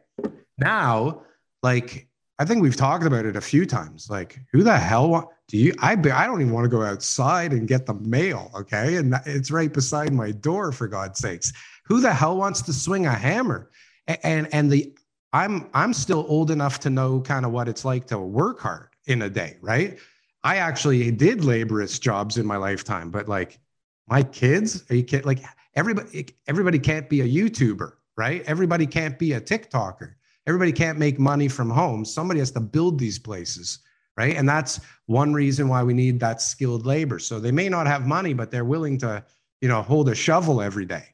[0.58, 1.22] Now,
[1.62, 2.08] like
[2.38, 4.10] I think we've talked about it a few times.
[4.10, 5.30] Like, who the hell want?
[5.48, 5.74] Do you?
[5.80, 5.96] I I
[6.28, 8.52] don't even want to go outside and get the mail.
[8.56, 10.72] Okay, and it's right beside my door.
[10.72, 11.54] For God's sakes,
[11.86, 13.70] who the hell wants to swing a hammer?
[14.08, 14.94] A- And and the
[15.34, 18.90] I'm I'm still old enough to know kind of what it's like to work hard
[19.06, 19.98] in a day, right?
[20.44, 23.60] I actually did laborious jobs in my lifetime, but like
[24.08, 25.26] my kids, are you kidding?
[25.26, 25.40] Like
[25.76, 28.44] everybody, everybody can't be a YouTuber, right?
[28.46, 30.14] Everybody can't be a TikToker
[30.48, 33.80] everybody can't make money from home somebody has to build these places
[34.18, 37.88] right and that's one reason why we need that skilled labor so they may not
[37.88, 39.24] have money but they're willing to
[39.62, 41.06] you know hold a shovel every day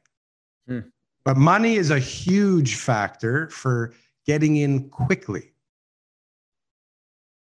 [0.68, 0.80] Hmm.
[1.24, 3.94] but money is a huge factor for
[4.26, 5.52] getting in quickly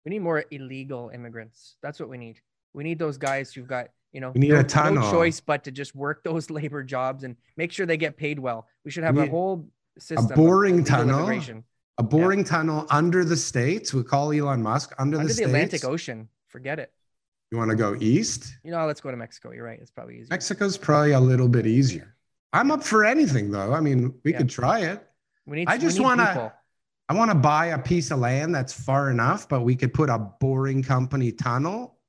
[0.05, 1.76] We need more illegal immigrants.
[1.82, 2.39] That's what we need.
[2.74, 5.39] We need those guys who've got, you know, We need no, a ton no choice
[5.39, 8.67] but to just work those labor jobs and make sure they get paid well.
[8.84, 9.67] We should have We a whole
[9.97, 10.25] system.
[10.25, 11.29] of boring tunnel
[11.99, 15.85] a boring tunnel under the states we call elon musk under, under the, the, Atlantic
[15.85, 16.27] Ocean.
[16.47, 16.91] Forget it.
[17.51, 19.51] you want to go east You know, let's go to Mexico.
[19.51, 19.79] You're right.
[19.79, 20.27] It's probably easier.
[20.31, 22.15] mexico's probably a little bit easier
[22.53, 24.39] i'm up for anything though i mean we Yeah.
[24.39, 25.07] could try it
[25.45, 25.67] We need.
[25.67, 26.53] I just wanna-
[27.09, 30.09] I want to buy a piece of land that's far enough, but we could put
[30.09, 31.99] a boring company tunnel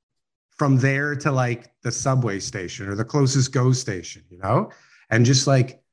[0.51, 4.71] from there to like the subway station or the closest go station, you know,
[5.09, 5.83] and just like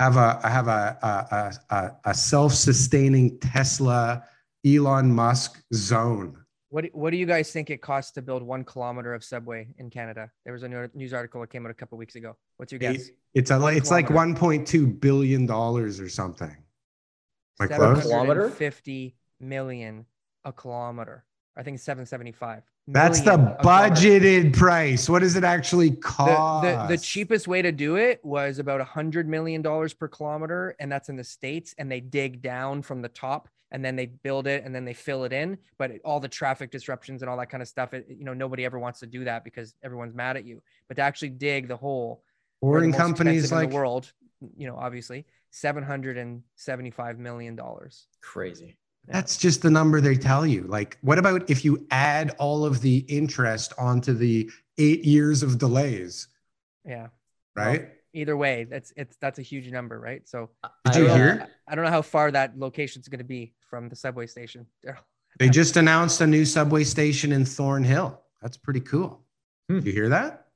[0.00, 4.24] have a have a a, a, a, a self-sustaining Tesla
[4.66, 6.36] Elon Musk zone.
[6.70, 9.68] What do- What do you guys think it costs to build one kilometer of subway
[9.76, 10.30] in Canada?
[10.44, 12.36] There was a news article that came out a couple weeks ago.
[12.56, 13.10] What's your guess?
[13.34, 16.56] It's a One it's like 1.2 billion dollars or something.
[17.58, 18.02] Like I close?
[18.02, 18.42] Kilometer?
[18.48, 20.06] 750 million
[20.44, 21.24] a kilometer.
[21.56, 22.62] I think 775.
[22.92, 25.08] That's the million a budgeted price.
[25.08, 26.62] What does it actually cost?
[26.62, 30.74] the, the cheapest way to do it was about a hundred million dollars per kilometer,
[30.80, 31.74] and that's in the states.
[31.78, 34.94] And they dig down from the top, and then they build it, and then they
[34.94, 35.58] fill it in.
[35.78, 38.34] But it- all the traffic disruptions and all that kind of stuff, it, you know,
[38.34, 40.62] nobody ever wants to do that because everyone's mad at you.
[40.88, 42.22] But to actually dig the hole,
[42.60, 44.12] or the boring companies expensive in the world,
[44.56, 48.06] you know, obviously seven hundred and seventy-five million dollars.
[48.20, 48.76] Crazy.
[49.06, 50.62] That's just the number they tell you.
[50.64, 55.58] Like, what about if you add all of the interest onto the eight years of
[55.58, 56.28] delays,
[56.84, 57.08] Yeah.
[57.56, 57.88] right?
[58.12, 60.28] Either way, that's it's that's a huge number, right?
[60.28, 60.50] So
[60.84, 61.48] Did I you don't know- hear?
[61.68, 64.66] I don't know how far that location is going to be from the subway station.
[65.38, 68.20] They just announced a new subway station in Thornhill.
[68.42, 69.22] That's pretty cool.
[69.68, 69.76] Hmm.
[69.76, 70.48] Did you hear that?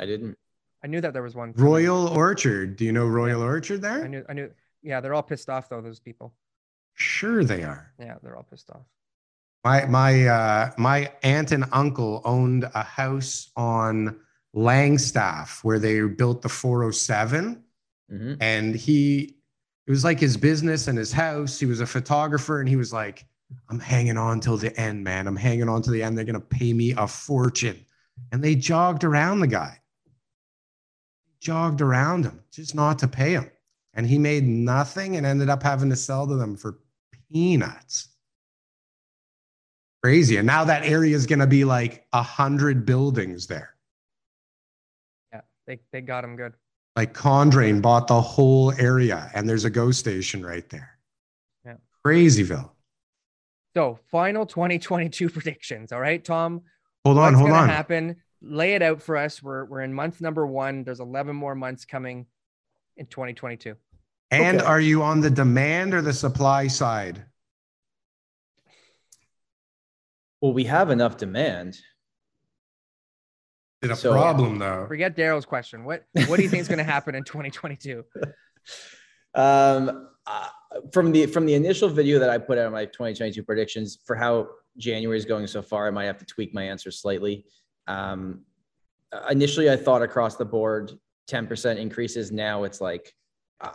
[0.00, 0.36] I didn't.
[0.82, 1.52] I knew that there was one.
[1.54, 2.76] Royal Orchard.
[2.76, 3.44] Do you know Royal yeah.
[3.44, 4.02] Orchard there?
[4.04, 4.24] I knew.
[4.28, 4.50] I knew.
[4.82, 5.82] Yeah, they're all pissed off though.
[5.82, 6.32] Those people.
[7.16, 7.90] Sure, they are.
[7.98, 8.84] Yeah, they're all pissed off.
[9.64, 14.20] My my uh, my aunt and uncle owned a house on
[14.54, 17.64] Langstaff where they built the 407,
[18.12, 18.34] mm-hmm.
[18.40, 19.34] and he
[19.86, 21.58] it was like his business and his house.
[21.58, 23.24] He was a photographer, and he was like,
[23.70, 25.26] "I'm hanging on till the end, man.
[25.26, 26.18] I'm hanging on to the end.
[26.18, 27.82] They're gonna pay me a fortune."
[28.30, 29.80] And they jogged around the guy,
[31.40, 33.50] jogged around him just not to pay him,
[33.94, 36.78] and he made nothing and ended up having to sell to them for
[37.32, 38.08] peanuts.
[40.02, 40.36] Crazy.
[40.36, 43.74] And now that area is going to be like a hundred buildings there.
[45.32, 46.54] Yeah, they, they got him good.
[46.94, 50.98] Like Condrain bought the whole area and there's a go station right there.
[51.64, 51.74] Yeah.
[52.04, 52.70] Crazyville.
[53.74, 55.92] So final 2022 predictions.
[55.92, 56.62] All right, Tom.
[57.04, 57.68] Hold on, hold on.
[57.68, 58.16] happen?
[58.40, 59.42] Lay it out for us.
[59.42, 60.84] We're, we're in month number one.
[60.84, 62.26] There's 11 more months coming
[62.96, 63.76] in 2022.
[64.30, 64.66] And okay.
[64.66, 67.24] are you on the demand or the supply side?
[70.40, 71.78] Well, we have enough demand.
[73.82, 74.86] It's a so, problem though.
[74.88, 75.84] Forget Daryl's question.
[75.84, 78.04] What what do you think is going to happen in 2022?
[79.34, 80.48] Um, uh,
[80.92, 84.48] from the from the initial video that I put out my 2022 predictions for how
[84.76, 87.44] January is going so far, I might have to tweak my answer slightly.
[87.86, 88.40] Um,
[89.30, 90.92] initially, I thought across the board
[91.30, 92.32] 10% increases.
[92.32, 93.12] Now it's like
[93.60, 93.70] uh,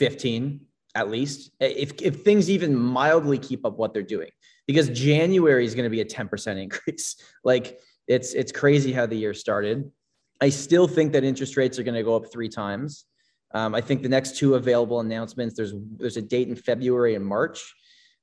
[0.00, 0.60] 15
[0.96, 1.52] at least.
[1.60, 4.30] If if things even mildly keep up what they're doing,
[4.66, 7.16] because January is going to be a 10% increase.
[7.44, 7.78] like
[8.08, 9.88] it's it's crazy how the year started.
[10.40, 13.04] I still think that interest rates are going to go up three times.
[13.52, 17.24] Um, I think the next two available announcements there's there's a date in February and
[17.24, 17.60] March.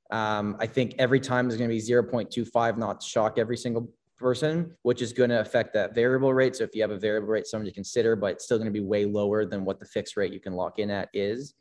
[0.09, 4.73] Um, I think every time is going to be 0.25, not shock every single person,
[4.83, 6.55] which is going to affect that variable rate.
[6.55, 8.79] So if you have a variable rate, something to consider, but it's still going to
[8.79, 11.55] be way lower than what the fixed rate you can lock in at is.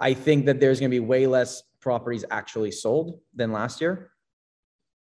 [0.00, 4.10] I think that there's going to be way less properties actually sold than last year.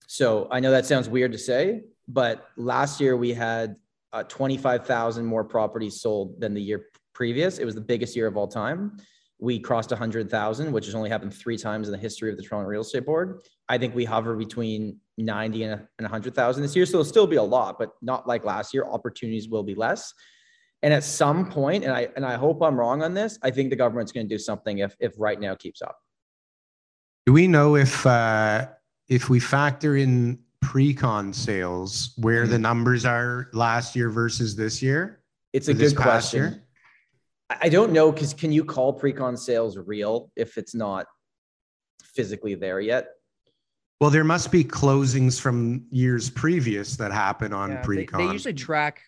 [0.08, 3.76] So I know that sounds weird to say, but last year we had
[4.12, 7.58] uh, 25,000 more properties sold than the year previous.
[7.58, 8.98] It was the biggest year of all time.
[9.40, 12.68] We crossed 100,000, which has only happened three times in the history of the Toronto
[12.68, 13.42] Real Estate Board.
[13.68, 16.86] I think we hover between 90 and 100,000 this year.
[16.86, 18.86] So it'll still be a lot, but not like last year.
[18.86, 20.14] Opportunities will be less.
[20.84, 23.70] And at some point, and I and I hope I'm wrong on this, I think
[23.70, 25.98] the government's going to do something if if right now keeps up.
[27.26, 28.68] Do we know if uh,
[29.08, 32.64] if we factor in pre-con sales where the mm-hmm.
[32.64, 35.22] numbers are last year versus this year?
[35.54, 36.44] It's a good question.
[36.44, 36.64] Year?
[37.62, 41.06] I don't know because can you call pre-con sales real if it's not
[42.04, 43.08] physically there yet?
[44.02, 48.20] Well, there must be closings from years previous that happen on yeah, pre-con.
[48.20, 49.02] They, they, usually track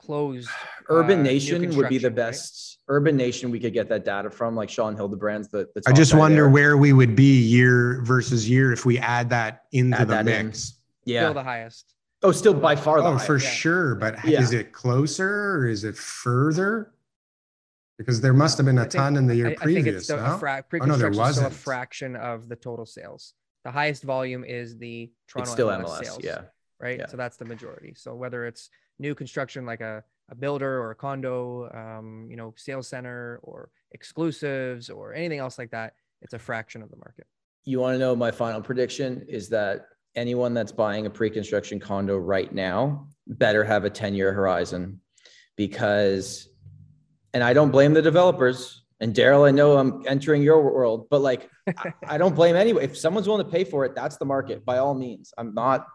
[0.00, 0.48] closed.
[0.88, 2.78] Urban uh, Nation would be the best.
[2.88, 2.96] Right?
[2.96, 5.48] Urbanation, we could get that data from, like Shaun Hildebrand's.
[5.48, 6.48] The, the I just wonder there.
[6.48, 10.24] where we would be year versus year if we add that into add the that
[10.24, 10.70] mix.
[11.06, 11.12] In.
[11.12, 11.94] Yeah, still the highest.
[12.22, 13.26] Oh, still by far the oh, highest.
[13.26, 13.48] for yeah.
[13.48, 13.94] sure.
[13.94, 14.40] But yeah.
[14.40, 16.92] is it closer or is it further?
[17.96, 19.82] Because there must have been a think, ton in the year I, previous.
[19.82, 20.34] I think it's still no?
[20.34, 21.48] a fra- oh, no, there wasn't.
[21.48, 23.34] a fraction of the total sales.
[23.64, 26.20] The highest volume is the Toronto it's still MLS, MLS sales.
[26.24, 26.42] Yeah.
[26.80, 26.98] Right.
[26.98, 27.06] Yeah.
[27.06, 27.92] So that's the majority.
[27.94, 32.54] So whether it's new construction like a, a builder or a condo, um, you know,
[32.56, 37.26] sales center or exclusives or anything else like that, it's a fraction of the market.
[37.64, 42.16] You want to know my final prediction is that anyone that's buying a pre-construction condo
[42.16, 45.00] right now better have a 10-year horizon
[45.56, 46.48] because
[47.32, 48.82] and I don't blame the developers.
[49.00, 52.82] And Daryl, I know I'm entering your world, but like I, I don't blame anyone.
[52.82, 55.32] If someone's willing to pay for it, that's the market by all means.
[55.38, 55.86] I'm not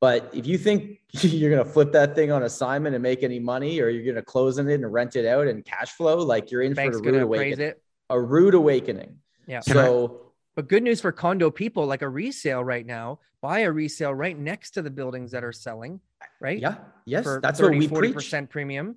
[0.00, 3.38] but if you think you're going to flip that thing on assignment and make any
[3.38, 6.18] money, or you're going to close on it and rent it out and cash flow,
[6.18, 7.72] like you're in Bank's for a rude awakening.
[8.10, 9.18] A rude awakening.
[9.46, 9.60] Yeah.
[9.60, 14.14] So, but good news for condo people, like a resale right now, buy a resale
[14.14, 16.00] right next to the buildings that are selling,
[16.40, 16.58] right?
[16.58, 16.76] Yeah.
[17.04, 17.24] Yes.
[17.24, 18.50] For that's 30, what we 40% preach.
[18.50, 18.96] premium.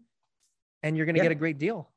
[0.83, 1.25] And you're going to yeah.
[1.25, 1.89] get a great deal.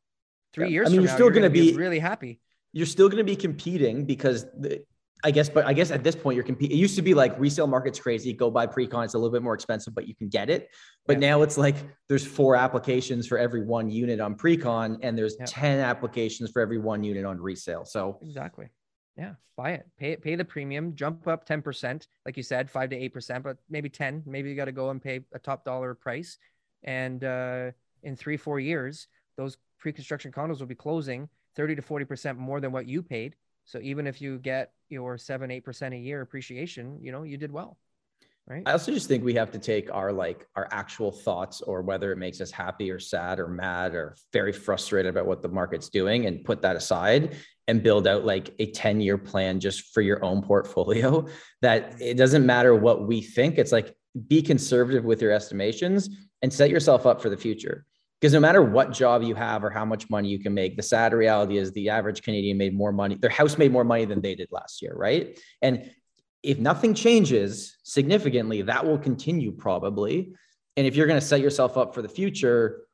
[0.52, 0.72] Three yeah.
[0.72, 2.40] years I mean, you're now, still going to be really happy.
[2.72, 4.84] You're still going to be competing because the,
[5.24, 6.76] I guess, but I guess at this point you're competing.
[6.76, 8.32] It used to be like resale market's crazy.
[8.32, 9.04] Go buy pre-con.
[9.04, 10.70] It's a little bit more expensive, but you can get it.
[11.06, 11.30] But yeah.
[11.30, 11.76] now it's like
[12.08, 15.46] there's four applications for every one unit on pre-con, and there's yeah.
[15.46, 17.84] 10 applications for every one unit on resale.
[17.84, 18.68] So exactly.
[19.16, 19.34] Yeah.
[19.56, 19.86] Buy it.
[19.98, 23.44] Pay it, pay the premium, jump up 10%, like you said, five to eight percent,
[23.44, 24.22] but maybe 10.
[24.26, 26.38] Maybe you got to go and pay a top dollar price.
[26.82, 27.70] And uh,
[28.02, 29.06] in three, four years,
[29.36, 33.78] those pre-construction condos will be closing 30 to 40% more than what you paid so
[33.80, 37.52] even if you get your seven, eight percent a year appreciation, you know, you did
[37.52, 37.78] well.
[38.46, 38.62] right?
[38.66, 42.12] I also just think we have to take our like our actual thoughts or whether
[42.12, 45.88] it makes us happy or sad or mad or very frustrated about what the market's
[45.88, 47.36] doing and put that aside
[47.68, 51.26] and build out like a 10 year plan just for your own portfolio
[51.62, 53.94] that it doesn't matter what we think it's like
[54.28, 56.10] be conservative with your estimations
[56.42, 57.86] and set yourself up for the future
[58.22, 60.82] because no matter what job you have or how much money you can make the
[60.82, 64.20] sad reality is the average canadian made more money their house made more money than
[64.20, 65.90] they did last year right and
[66.42, 70.32] if nothing changes significantly that will continue probably
[70.76, 72.86] and if you're going to set yourself up for the future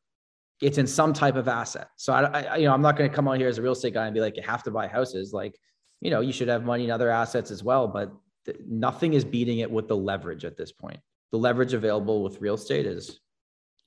[0.60, 1.88] it's in some type of asset.
[1.96, 3.72] So I, I you know, I'm not going to come on here as a real
[3.72, 5.32] estate guy and be like, you have to buy houses.
[5.32, 5.58] Like,
[6.00, 8.12] you know, you should have money in other assets as well, but
[8.44, 10.98] th- nothing is beating it with the leverage at this point.
[11.30, 13.20] The leverage available with real estate is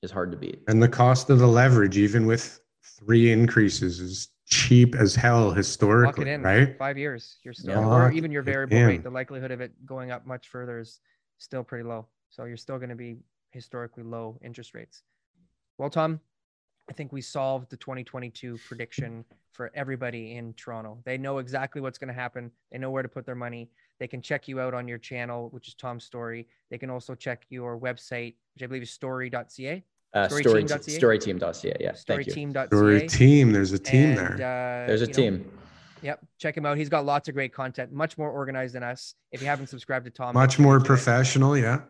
[0.02, 0.62] is hard to beat.
[0.68, 6.30] And the cost of the leverage, even with three increases, is cheap as hell historically,
[6.30, 6.76] in, right?
[6.76, 7.88] Five years, you're still, Yeah.
[8.06, 8.86] or even your variable in.
[8.86, 11.00] rate, the likelihood of it going up much further is
[11.38, 12.06] still pretty low.
[12.28, 13.18] So you're still going to be
[13.52, 15.02] historically low interest rates.
[15.78, 16.20] Well, Tom,
[16.90, 20.98] I think we solved the 2022 prediction for everybody in Toronto.
[21.04, 22.50] They know exactly what's going to happen.
[22.70, 23.70] They know where to put their money.
[24.00, 26.48] They can check you out on your channel, which is Tom's Story.
[26.70, 29.84] They can also check your website, which I believe is storey.ca.
[30.14, 30.98] Uh, story, Storeyteam.ca?
[31.00, 31.76] storeyteam.ca.
[31.80, 31.92] Yeah.
[32.06, 32.32] Thank you.
[32.34, 32.76] Storeyteam.ca.
[32.76, 33.52] Or a team.
[33.52, 34.32] There's a team And, there.
[34.34, 35.52] uh, There's a you know, team.
[36.02, 36.76] Yep, check him out.
[36.76, 39.14] He's got lots of great content, much more organized than us.
[39.30, 40.86] If you haven't subscribed to Tom, Much more sure you do it.
[40.86, 41.56] professional.
[41.56, 41.80] Yeah.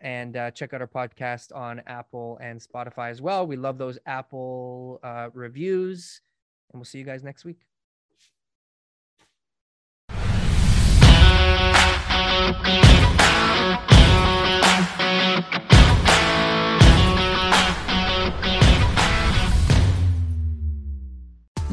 [0.00, 3.46] And uh, check out our podcast on Apple and Spotify as well.
[3.46, 6.20] We love those Apple uh, reviews,
[6.72, 7.60] and we'll see you guys next week.